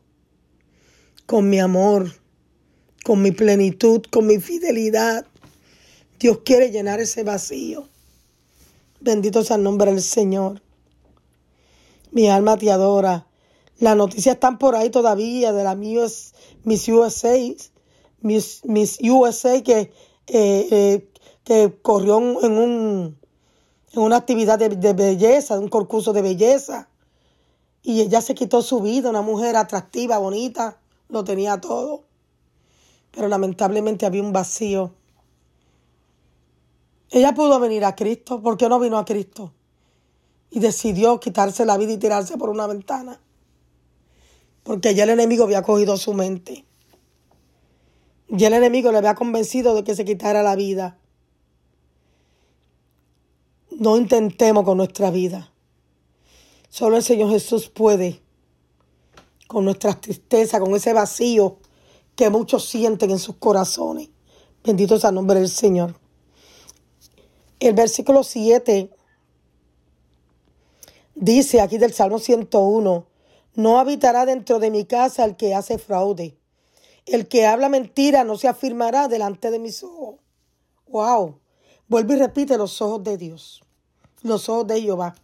con 1.25 1.50
mi 1.50 1.60
amor, 1.60 2.13
con 3.03 3.24
mi 3.24 3.32
plenitud, 3.32 4.03
con 4.12 4.27
mi 4.27 4.38
fidelidad. 4.39 5.25
Dios 6.20 6.41
quiere 6.46 6.70
llenar 6.70 7.00
ese 7.00 7.24
vacío. 7.24 7.89
Bendito 9.00 9.44
sea 9.44 9.56
el 9.56 9.63
nombre 9.63 9.91
del 9.91 10.03
Señor. 10.03 10.62
Mi 12.12 12.29
alma 12.29 12.56
te 12.56 12.70
adora. 12.70 13.25
Las 13.79 13.98
noticias 13.98 14.36
están 14.36 14.60
por 14.60 14.75
ahí 14.75 14.91
todavía 14.91 15.51
de 15.53 15.63
la 15.63 15.74
Miss, 15.74 16.34
USA, 16.88 17.36
Miss, 18.21 18.61
USA 19.01 19.61
que 19.63 19.91
eh, 20.27 20.67
eh, 20.71 21.09
que 21.49 21.79
corrió 21.81 22.19
en 22.19 22.51
un, 22.57 23.17
en 23.93 23.99
una 23.99 24.17
actividad 24.17 24.59
de, 24.59 24.69
de 24.69 24.93
belleza, 24.93 25.57
un 25.57 25.67
concurso 25.67 26.13
de 26.13 26.21
belleza. 26.21 26.89
Y 27.81 28.01
ella 28.01 28.21
se 28.21 28.35
quitó 28.35 28.61
su 28.61 28.81
vida, 28.81 29.09
una 29.09 29.23
mujer 29.23 29.55
atractiva, 29.55 30.19
bonita, 30.19 30.77
lo 31.07 31.23
tenía 31.23 31.59
todo. 31.59 32.03
Pero 33.11 33.27
lamentablemente 33.27 34.05
había 34.05 34.21
un 34.21 34.31
vacío. 34.31 34.93
Ella 37.09 37.33
pudo 37.33 37.59
venir 37.59 37.83
a 37.83 37.95
Cristo. 37.95 38.43
¿Por 38.43 38.57
qué 38.57 38.69
no 38.69 38.79
vino 38.79 38.99
a 38.99 39.05
Cristo? 39.05 39.51
Y 40.51 40.59
decidió 40.59 41.19
quitarse 41.19 41.65
la 41.65 41.77
vida 41.77 41.93
y 41.93 41.97
tirarse 41.97 42.38
por 42.38 42.49
una 42.49 42.67
ventana. 42.67 43.19
Porque 44.61 44.93
ya 44.93 45.05
el 45.05 45.09
enemigo 45.09 45.45
había 45.45 45.63
cogido 45.63 45.97
su 45.97 46.13
mente. 46.13 46.63
Ya 48.29 48.48
el 48.48 48.53
enemigo 48.53 48.91
le 48.91 49.00
había 49.00 49.15
convencido 49.15 49.74
de 49.74 49.83
que 49.83 49.95
se 49.95 50.05
quitara 50.05 50.43
la 50.43 50.55
vida. 50.55 51.00
No 53.71 53.98
intentemos 53.98 54.63
con 54.63 54.77
nuestra 54.77 55.09
vida. 55.09 55.51
Solo 56.69 56.98
el 56.98 57.03
Señor 57.03 57.31
Jesús 57.31 57.69
puede, 57.69 58.21
con 59.48 59.65
nuestra 59.65 60.00
tristeza, 60.00 60.59
con 60.59 60.75
ese 60.75 60.93
vacío 60.93 61.57
que 62.15 62.29
muchos 62.29 62.65
sienten 62.65 63.09
en 63.09 63.19
sus 63.19 63.38
corazones. 63.38 64.09
Bendito 64.63 65.00
sea 65.00 65.09
el 65.09 65.15
nombre 65.15 65.39
del 65.39 65.50
Señor. 65.50 65.95
El 67.59 67.74
versículo 67.74 68.24
7 68.24 68.91
dice 71.15 71.62
aquí 71.62 71.77
del 71.77 71.93
Salmo 71.93 72.19
101, 72.19 73.07
no 73.55 73.79
habitará 73.79 74.25
dentro 74.25 74.59
de 74.59 74.69
mi 74.69 74.86
casa 74.86 75.25
el 75.25 75.36
que 75.36 75.55
hace 75.55 75.77
fraude. 75.77 76.38
El 77.11 77.27
que 77.27 77.45
habla 77.45 77.69
mentira 77.69 78.23
no 78.23 78.37
se 78.37 78.47
afirmará 78.47 79.07
delante 79.07 79.49
de 79.49 79.59
mis 79.59 79.83
ojos. 79.83 80.19
Wow. 80.87 81.39
Vuelve 81.87 82.13
y 82.13 82.17
repite 82.17 82.57
los 82.57 82.81
ojos 82.81 83.03
de 83.03 83.17
Dios. 83.17 83.63
Los 84.21 84.47
ojos 84.47 84.67
de 84.67 84.81
Jehová. 84.81 85.15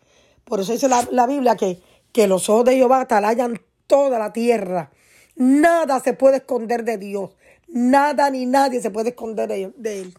Por 0.45 0.59
eso 0.59 0.71
dice 0.71 0.87
la, 0.87 1.27
Biblia 1.27 1.55
que, 1.55 1.79
que 2.11 2.27
los 2.27 2.49
ojos 2.49 2.65
de 2.65 2.75
Jehová 2.75 3.01
atalayan 3.01 3.61
toda 3.85 4.17
la 4.17 4.33
tierra. 4.33 4.91
Nada 5.35 5.99
se 5.99 6.13
puede 6.13 6.37
esconder 6.37 6.83
de 6.83 6.97
Dios. 6.97 7.31
Nada 7.67 8.29
ni 8.29 8.45
nadie 8.45 8.81
se 8.81 8.89
puede 8.89 9.09
esconder 9.09 9.47
de 9.75 10.01
Él. 10.01 10.13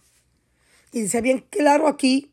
Y 0.92 1.02
dice 1.02 1.20
bien 1.20 1.44
claro 1.50 1.88
aquí, 1.88 2.32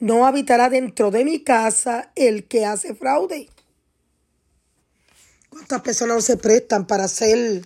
no 0.00 0.26
habitará 0.26 0.68
dentro 0.68 1.10
de 1.10 1.24
mi 1.24 1.42
casa 1.42 2.12
el 2.14 2.46
que 2.46 2.66
hace 2.66 2.94
fraude. 2.94 3.48
¿Cuántas 5.48 5.80
personas 5.80 6.16
no 6.16 6.20
se 6.20 6.36
prestan 6.36 6.86
para 6.86 7.04
hacer 7.04 7.62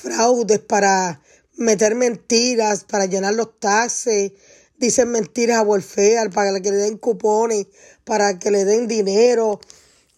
fraudes, 0.00 0.60
para 0.60 1.20
meter 1.56 1.94
mentiras, 1.94 2.84
para 2.84 3.06
llenar 3.06 3.34
los 3.34 3.58
taxes? 3.58 4.32
Dicen 4.76 5.10
mentiras 5.10 5.58
a 5.58 5.62
welfare 5.62 6.30
para 6.30 6.60
que 6.60 6.70
le 6.70 6.76
den 6.76 6.98
cupones, 6.98 7.66
para 8.04 8.38
que 8.38 8.50
le 8.50 8.64
den 8.64 8.86
dinero. 8.86 9.60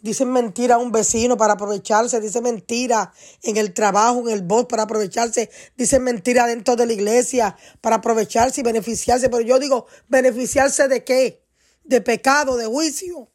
Dicen 0.03 0.31
mentira 0.33 0.77
a 0.77 0.79
un 0.79 0.93
vecino 0.93 1.37
para 1.37 1.55
aprovecharse, 1.55 2.21
dicen 2.21 2.43
mentira 2.43 3.13
en 3.43 3.59
el 3.59 3.75
trabajo, 3.75 4.21
en 4.29 4.35
el 4.35 4.43
voz 4.43 4.65
para 4.67 4.85
aprovecharse, 4.85 5.51
dicen 5.77 6.03
mentira 6.03 6.47
dentro 6.47 6.75
de 6.75 6.87
la 6.87 6.93
iglesia 6.95 7.57
para 7.83 7.97
aprovecharse 7.97 8.63
y 8.63 8.65
beneficiarse. 8.65 9.29
Pero 9.29 9.43
yo 9.43 9.59
digo, 9.59 9.87
¿beneficiarse 10.09 10.89
de 10.89 11.05
qué? 11.05 11.43
De 11.85 12.01
pecado, 12.01 12.57
de 12.57 12.67
juicio. 12.67 13.29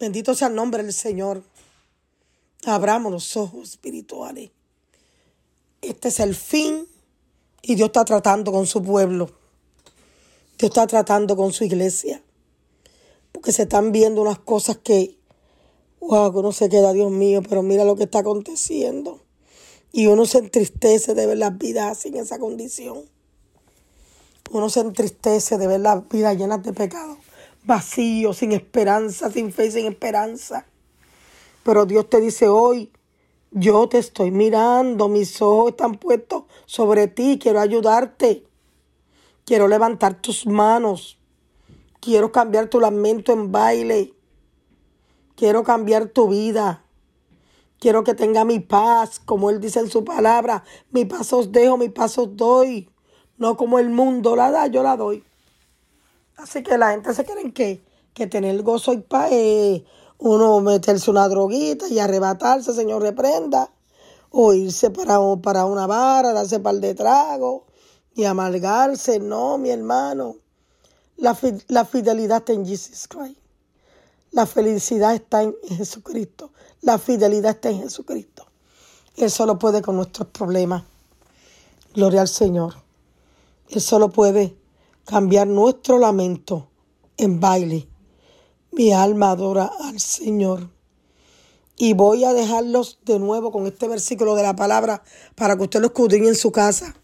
Bendito 0.00 0.34
sea 0.34 0.48
el 0.48 0.54
nombre 0.54 0.82
del 0.82 0.92
Señor. 0.92 1.42
Abramos 2.64 3.12
los 3.12 3.36
ojos 3.36 3.70
espirituales. 3.70 4.50
Este 5.88 6.08
es 6.08 6.18
el 6.20 6.34
fin 6.34 6.88
y 7.60 7.74
Dios 7.74 7.88
está 7.88 8.04
tratando 8.04 8.52
con 8.52 8.66
su 8.66 8.82
pueblo. 8.82 9.26
Dios 10.58 10.70
está 10.70 10.86
tratando 10.86 11.36
con 11.36 11.52
su 11.52 11.64
iglesia 11.64 12.22
porque 13.32 13.52
se 13.52 13.64
están 13.64 13.92
viendo 13.92 14.22
unas 14.22 14.38
cosas 14.38 14.78
que, 14.78 15.18
wow, 16.00 16.30
uno 16.38 16.52
se 16.52 16.70
queda, 16.70 16.94
Dios 16.94 17.10
mío, 17.10 17.42
pero 17.46 17.62
mira 17.62 17.84
lo 17.84 17.96
que 17.96 18.04
está 18.04 18.20
aconteciendo. 18.20 19.20
Y 19.92 20.06
uno 20.06 20.24
se 20.24 20.38
entristece 20.38 21.14
de 21.14 21.26
ver 21.26 21.36
las 21.36 21.58
vidas 21.58 21.98
sin 21.98 22.16
esa 22.16 22.38
condición. 22.38 23.02
Uno 24.50 24.70
se 24.70 24.80
entristece 24.80 25.58
de 25.58 25.66
ver 25.66 25.80
las 25.80 26.08
vidas 26.08 26.38
llenas 26.38 26.62
de 26.62 26.72
pecado, 26.72 27.18
vacío, 27.64 28.32
sin 28.32 28.52
esperanza, 28.52 29.30
sin 29.30 29.52
fe, 29.52 29.70
sin 29.70 29.86
esperanza. 29.86 30.66
Pero 31.62 31.84
Dios 31.84 32.08
te 32.08 32.20
dice 32.20 32.48
hoy, 32.48 32.90
yo 33.56 33.88
te 33.88 33.98
estoy 33.98 34.32
mirando, 34.32 35.08
mis 35.08 35.40
ojos 35.40 35.70
están 35.70 35.94
puestos 35.94 36.42
sobre 36.66 37.06
ti, 37.06 37.38
quiero 37.40 37.60
ayudarte. 37.60 38.44
Quiero 39.44 39.68
levantar 39.68 40.20
tus 40.20 40.44
manos. 40.44 41.18
Quiero 42.00 42.32
cambiar 42.32 42.66
tu 42.68 42.80
lamento 42.80 43.32
en 43.32 43.52
baile. 43.52 44.12
Quiero 45.36 45.62
cambiar 45.62 46.08
tu 46.08 46.28
vida. 46.28 46.84
Quiero 47.78 48.02
que 48.02 48.14
tenga 48.14 48.44
mi 48.44 48.58
paz, 48.58 49.20
como 49.24 49.50
Él 49.50 49.60
dice 49.60 49.78
en 49.78 49.88
su 49.88 50.04
palabra. 50.04 50.64
Mi 50.90 51.04
paz 51.04 51.32
os 51.32 51.52
dejo, 51.52 51.76
mi 51.76 51.90
paz 51.90 52.18
os 52.18 52.36
doy. 52.36 52.90
No 53.36 53.56
como 53.56 53.78
el 53.78 53.88
mundo 53.88 54.34
la 54.34 54.50
da, 54.50 54.66
yo 54.66 54.82
la 54.82 54.96
doy. 54.96 55.22
Así 56.36 56.64
que 56.64 56.76
la 56.76 56.90
gente 56.90 57.14
se 57.14 57.24
cree 57.24 57.52
que, 57.52 57.84
que 58.14 58.26
tener 58.26 58.60
gozo 58.62 58.92
y 58.92 58.98
paz 58.98 59.30
uno 60.26 60.58
meterse 60.60 61.10
una 61.10 61.28
droguita 61.28 61.86
y 61.86 61.98
arrebatarse, 61.98 62.72
Señor, 62.72 63.02
reprenda. 63.02 63.70
O 64.30 64.54
irse 64.54 64.88
para, 64.90 65.18
para 65.42 65.66
una 65.66 65.86
vara, 65.86 66.32
darse 66.32 66.60
par 66.60 66.76
de 66.76 66.94
trago 66.94 67.66
y 68.14 68.24
amargarse. 68.24 69.20
No, 69.20 69.58
mi 69.58 69.68
hermano. 69.68 70.36
La, 71.18 71.34
fidelidad 71.34 72.38
está 72.38 72.54
en 72.54 72.64
Jesus 72.64 73.06
Christ. 73.06 73.38
La 74.30 74.46
felicidad 74.46 75.14
está 75.14 75.42
en 75.42 75.54
Jesucristo. 75.68 76.52
La 76.80 76.98
fidelidad 76.98 77.52
está 77.52 77.68
en 77.68 77.82
Jesucristo. 77.82 78.46
Él 79.16 79.30
solo 79.30 79.58
puede 79.58 79.82
con 79.82 79.96
nuestros 79.96 80.28
problemas. 80.28 80.84
Gloria 81.94 82.22
al 82.22 82.28
Señor. 82.28 82.74
Él 83.68 83.82
solo 83.82 84.08
puede 84.08 84.56
cambiar 85.04 85.46
nuestro 85.46 85.98
lamento 85.98 86.68
en 87.18 87.38
baile. 87.38 87.88
Mi 88.76 88.92
alma 88.92 89.30
adora 89.30 89.70
al 89.84 90.00
Señor. 90.00 90.68
Y 91.76 91.92
voy 91.92 92.24
a 92.24 92.32
dejarlos 92.32 92.98
de 93.04 93.20
nuevo 93.20 93.52
con 93.52 93.66
este 93.66 93.86
versículo 93.86 94.34
de 94.34 94.42
la 94.42 94.56
palabra 94.56 95.04
para 95.36 95.56
que 95.56 95.62
usted 95.62 95.80
lo 95.80 95.86
escudriñe 95.86 96.28
en 96.28 96.34
su 96.34 96.50
casa. 96.50 96.96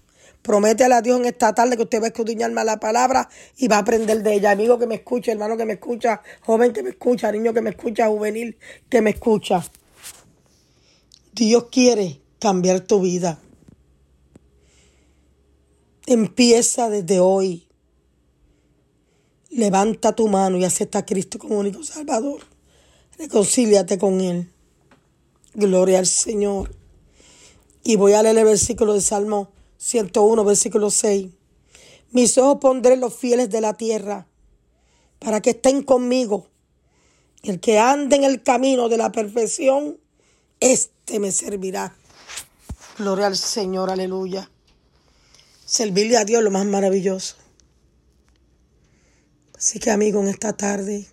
Prométele 0.43 0.95
a 0.95 1.03
Dios 1.03 1.21
en 1.21 1.27
esta 1.27 1.55
tarde 1.55 1.77
que 1.77 1.83
usted 1.85 2.01
va 2.01 2.07
a 2.07 2.09
escudriñar 2.09 2.51
la 2.51 2.81
palabra 2.81 3.29
y 3.57 3.69
va 3.69 3.77
a 3.77 3.81
aprender 3.81 4.23
de 4.23 4.35
ella. 4.35 4.51
Amigo 4.51 4.79
que 4.79 4.87
me 4.89 4.97
escucha, 4.97 5.31
hermano 5.31 5.57
que 5.57 5.65
me 5.65 5.75
escucha, 5.75 6.23
joven 6.41 6.73
que 6.73 6.83
me 6.83 6.91
escucha, 6.91 7.31
niño 7.31 7.53
que 7.53 7.61
me 7.61 7.71
escucha, 7.71 8.09
juvenil 8.09 8.57
que 8.89 9.01
me 9.01 9.11
escucha. 9.11 9.65
Dios 11.33 11.67
quiere 11.71 12.21
cambiar 12.41 12.81
tu 12.81 13.01
vida. 13.01 13.39
Empieza 16.07 16.91
desde 16.91 17.21
hoy. 17.21 17.70
Levanta 19.51 20.15
tu 20.15 20.29
mano 20.29 20.59
y 20.59 20.65
acepta 20.65 21.01
a 21.01 21.07
Cristo 21.07 21.39
como 21.39 21.59
único 21.59 21.83
Salvador. 21.83 22.41
Reconcíliate 23.19 23.99
con 23.99 24.21
Él. 24.21 24.49
Gloria 25.55 25.99
al 25.99 26.07
Señor. 26.07 26.75
Y 27.83 27.97
voy 27.97 28.13
a 28.13 28.23
leer 28.23 28.39
el 28.39 28.45
versículo 28.45 28.95
de 28.95 29.01
Salmo 29.01 29.51
101, 29.79 30.45
versículo 30.45 30.91
6. 30.91 31.31
Mis 32.13 32.39
ojos 32.39 32.59
pondré 32.61 32.97
los 32.97 33.15
fieles 33.15 33.51
de 33.51 33.61
la 33.61 33.75
tierra 33.75 34.29
para 35.19 35.41
que 35.41 35.51
estén 35.51 35.83
conmigo. 35.83 36.47
El 37.43 37.59
que 37.59 37.79
ande 37.79 38.17
en 38.17 38.25
el 38.25 38.43
camino 38.43 38.89
de 38.89 38.99
la 38.99 39.11
perfección, 39.11 39.99
este 40.61 41.19
me 41.19 41.33
servirá. 41.33 41.97
Gloria 42.99 43.27
al 43.27 43.37
Señor, 43.37 43.91
aleluya. 43.91 44.49
Servirle 45.65 46.19
a 46.19 46.25
Dios 46.25 46.43
lo 46.45 46.51
más 46.51 46.67
maravilloso. 46.67 47.40
Así 49.61 49.79
que 49.79 49.91
amigo, 49.91 50.23
en 50.23 50.29
esta 50.29 50.55
tarde, 50.55 51.07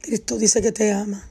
Cristo 0.00 0.38
dice 0.38 0.62
que 0.62 0.70
te 0.70 0.92
ama. 0.92 1.28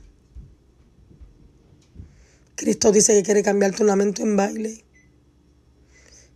Cristo 2.56 2.92
dice 2.92 3.14
que 3.14 3.24
quiere 3.24 3.42
cambiar 3.42 3.74
tu 3.74 3.86
lamento 3.86 4.24
en 4.24 4.36
baile 4.36 4.84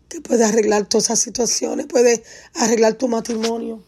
que 0.07 0.21
puede 0.21 0.45
arreglar 0.45 0.85
todas 0.85 1.05
esas 1.07 1.19
situaciones, 1.19 1.87
puede 1.87 2.23
arreglar 2.53 2.93
tu 2.93 3.09
matrimonio, 3.09 3.83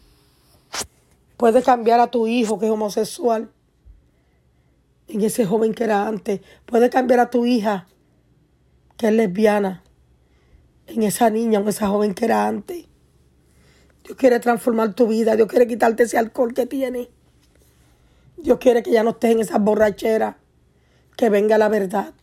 puede 1.38 1.62
cambiar 1.62 2.00
a 2.00 2.10
tu 2.10 2.26
hijo 2.26 2.58
que 2.58 2.66
es 2.66 2.72
homosexual, 2.72 3.50
en 5.06 5.22
ese 5.22 5.46
joven 5.46 5.72
que 5.72 5.84
era 5.84 6.06
antes, 6.06 6.42
puede 6.66 6.90
cambiar 6.90 7.20
a 7.20 7.30
tu 7.30 7.46
hija 7.46 7.88
que 8.98 9.08
es 9.08 9.14
lesbiana, 9.14 9.82
en 10.86 11.02
esa 11.02 11.30
niña, 11.30 11.60
en 11.60 11.68
esa 11.68 11.88
joven 11.88 12.12
que 12.12 12.26
era 12.26 12.46
antes. 12.46 12.88
Dios 14.08 14.16
quiere 14.16 14.40
transformar 14.40 14.94
tu 14.94 15.06
vida, 15.06 15.36
Dios 15.36 15.48
quiere 15.48 15.66
quitarte 15.66 16.04
ese 16.04 16.16
alcohol 16.16 16.54
que 16.54 16.64
tienes. 16.64 17.08
Dios 18.38 18.56
quiere 18.58 18.82
que 18.82 18.90
ya 18.90 19.02
no 19.02 19.10
estés 19.10 19.32
en 19.32 19.40
esa 19.40 19.58
borrachera, 19.58 20.38
que 21.14 21.28
venga 21.28 21.58
la 21.58 21.68
verdad. 21.68 22.14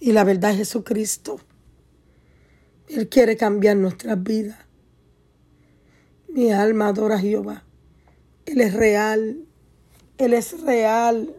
Y 0.00 0.12
la 0.12 0.22
verdad 0.22 0.50
es 0.50 0.58
Jesucristo. 0.58 1.40
Él 2.88 3.08
quiere 3.08 3.38
cambiar 3.38 3.78
nuestras 3.78 4.22
vidas. 4.22 4.58
Mi 6.28 6.52
alma 6.52 6.88
adora 6.88 7.14
a 7.14 7.20
Jehová. 7.20 7.64
Él 8.44 8.60
es 8.60 8.74
real. 8.74 9.46
Él 10.18 10.34
es 10.34 10.60
real. 10.60 11.34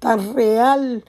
Tan 0.00 0.34
real 0.34 1.04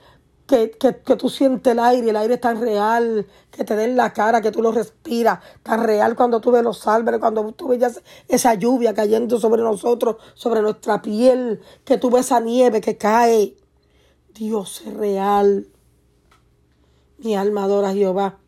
que, 0.52 1.02
que, 1.06 1.16
tú 1.16 1.30
sientes 1.30 1.72
el 1.72 1.80
aire, 1.80 2.10
el 2.10 2.16
aire 2.16 2.34
es 2.34 2.42
tan 2.42 2.60
real, 2.60 3.26
que 3.52 3.64
te 3.64 3.76
den 3.76 3.96
la 3.96 4.12
cara, 4.12 4.42
que 4.42 4.52
tú 4.52 4.62
lo 4.62 4.72
respiras, 4.72 5.40
tan 5.64 5.84
real 5.84 6.16
cuando 6.16 6.42
tú 6.42 6.52
ves 6.52 6.64
los 6.64 6.86
árboles, 6.88 7.20
cuando 7.22 7.52
tú 7.54 7.70
ves 7.70 8.02
esa 8.28 8.54
lluvia 8.56 8.94
cayendo 8.94 9.40
sobre 9.40 9.62
nosotros, 9.62 10.18
sobre 10.34 10.62
nuestra 10.62 11.02
piel, 11.02 11.62
que 11.86 11.98
tú 11.98 12.10
ves 12.12 12.26
esa 12.26 12.42
nieve 12.42 12.82
que 12.82 12.98
cae. 12.98 13.56
Dios 14.34 14.82
es 14.86 14.94
real. 14.94 15.68
Mi 17.20 17.36
alma 17.36 17.64
adora 17.64 17.90
a 17.90 17.94
Jehová 17.94 18.40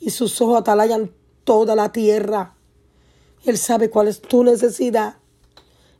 y 0.00 0.10
sus 0.10 0.40
ojos 0.40 0.60
atalayan 0.60 1.12
toda 1.44 1.74
la 1.74 1.92
tierra. 1.92 2.54
Él 3.44 3.58
sabe 3.58 3.90
cuál 3.90 4.08
es 4.08 4.20
tu 4.20 4.44
necesidad. 4.44 5.16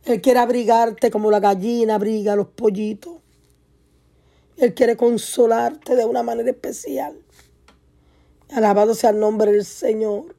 Él 0.04 0.20
quiere 0.20 0.40
abrigarte 0.40 1.10
como 1.10 1.30
la 1.30 1.40
gallina 1.40 1.96
abriga 1.96 2.36
los 2.36 2.48
pollitos. 2.48 3.17
Él 4.58 4.74
quiere 4.74 4.96
consolarte 4.96 5.94
de 5.94 6.04
una 6.04 6.22
manera 6.22 6.50
especial. 6.50 7.16
Alabado 8.50 8.94
sea 8.94 9.10
el 9.10 9.20
nombre 9.20 9.52
del 9.52 9.64
Señor. 9.64 10.34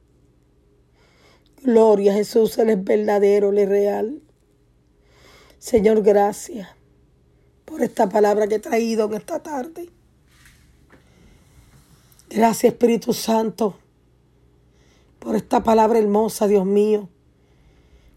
Gloria 1.62 2.12
a 2.12 2.14
Jesús, 2.16 2.58
Él 2.58 2.70
es 2.70 2.84
verdadero, 2.84 3.50
Él 3.50 3.58
es 3.58 3.68
real. 3.68 4.22
Señor, 5.58 6.02
gracias 6.02 6.68
por 7.64 7.82
esta 7.82 8.08
palabra 8.08 8.46
que 8.46 8.56
he 8.56 8.60
traído 8.60 9.06
en 9.06 9.14
esta 9.14 9.42
tarde. 9.42 9.90
Gracias 12.28 12.72
Espíritu 12.72 13.12
Santo 13.12 13.78
por 15.18 15.34
esta 15.34 15.62
palabra 15.62 15.98
hermosa, 15.98 16.46
Dios 16.46 16.64
mío 16.64 17.08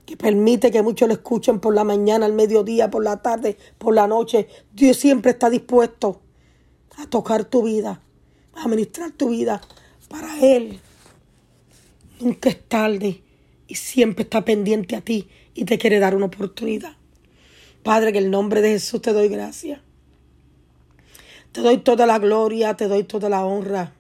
que 0.05 0.17
permite 0.17 0.71
que 0.71 0.81
muchos 0.81 1.07
lo 1.07 1.13
escuchen 1.13 1.59
por 1.59 1.73
la 1.73 1.83
mañana, 1.83 2.25
al 2.25 2.33
mediodía, 2.33 2.89
por 2.89 3.03
la 3.03 3.21
tarde, 3.21 3.57
por 3.77 3.93
la 3.93 4.07
noche. 4.07 4.47
Dios 4.73 4.97
siempre 4.97 5.31
está 5.31 5.49
dispuesto 5.49 6.21
a 6.97 7.07
tocar 7.07 7.45
tu 7.45 7.63
vida, 7.63 8.01
a 8.53 8.67
ministrar 8.67 9.11
tu 9.11 9.29
vida 9.29 9.61
para 10.09 10.39
Él. 10.41 10.79
Nunca 12.19 12.49
es 12.49 12.67
tarde 12.67 13.23
y 13.67 13.75
siempre 13.75 14.23
está 14.23 14.43
pendiente 14.43 14.95
a 14.95 15.01
ti 15.01 15.29
y 15.53 15.65
te 15.65 15.77
quiere 15.77 15.99
dar 15.99 16.15
una 16.15 16.25
oportunidad. 16.25 16.95
Padre, 17.81 18.11
que 18.11 18.19
en 18.19 18.25
el 18.25 18.31
nombre 18.31 18.61
de 18.61 18.71
Jesús 18.71 19.01
te 19.01 19.13
doy 19.13 19.29
gracias. 19.29 19.81
Te 21.51 21.61
doy 21.61 21.77
toda 21.77 22.05
la 22.05 22.19
gloria, 22.19 22.75
te 22.75 22.87
doy 22.87 23.03
toda 23.03 23.29
la 23.29 23.45
honra. 23.45 23.93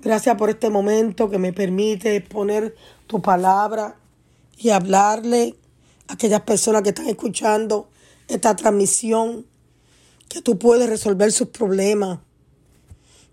Gracias 0.00 0.36
por 0.36 0.50
este 0.50 0.70
momento 0.70 1.30
que 1.30 1.38
me 1.38 1.52
permite 1.52 2.16
exponer 2.16 2.74
tu 3.06 3.20
palabra 3.20 3.96
y 4.58 4.70
hablarle 4.70 5.56
a 6.08 6.14
aquellas 6.14 6.42
personas 6.42 6.82
que 6.82 6.90
están 6.90 7.08
escuchando 7.08 7.88
esta 8.28 8.56
transmisión, 8.56 9.46
que 10.28 10.42
tú 10.42 10.58
puedes 10.58 10.88
resolver 10.88 11.32
sus 11.32 11.48
problemas, 11.48 12.20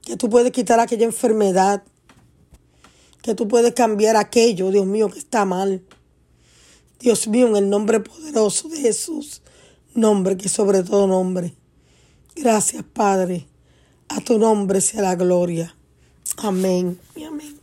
que 0.04 0.18
tú 0.18 0.30
puedes 0.30 0.52
quitar 0.52 0.80
aquella 0.80 1.06
enfermedad, 1.06 1.84
que 3.22 3.36
tú 3.36 3.48
puedes 3.48 3.74
cambiar 3.74 4.18
aquello, 4.18 4.72
Dios 4.72 4.86
mío, 4.86 5.10
que 5.10 5.20
está 5.20 5.46
mal. 5.46 5.84
Dios 7.00 7.28
mío, 7.28 7.48
en 7.48 7.56
el 7.56 7.70
nombre 7.70 8.00
poderoso 8.00 8.68
de 8.70 8.78
Jesús, 8.78 9.42
nombre 9.94 10.38
que 10.38 10.50
sobre 10.50 10.84
todo 10.84 11.08
nombre. 11.08 11.56
Gracias, 12.36 12.84
Padre. 12.84 13.48
A 14.08 14.22
tu 14.22 14.38
nombre 14.38 14.82
sea 14.82 15.02
la 15.02 15.16
gloria. 15.16 15.76
Amén 16.38 17.00
y 17.16 17.24
amén. 17.24 17.61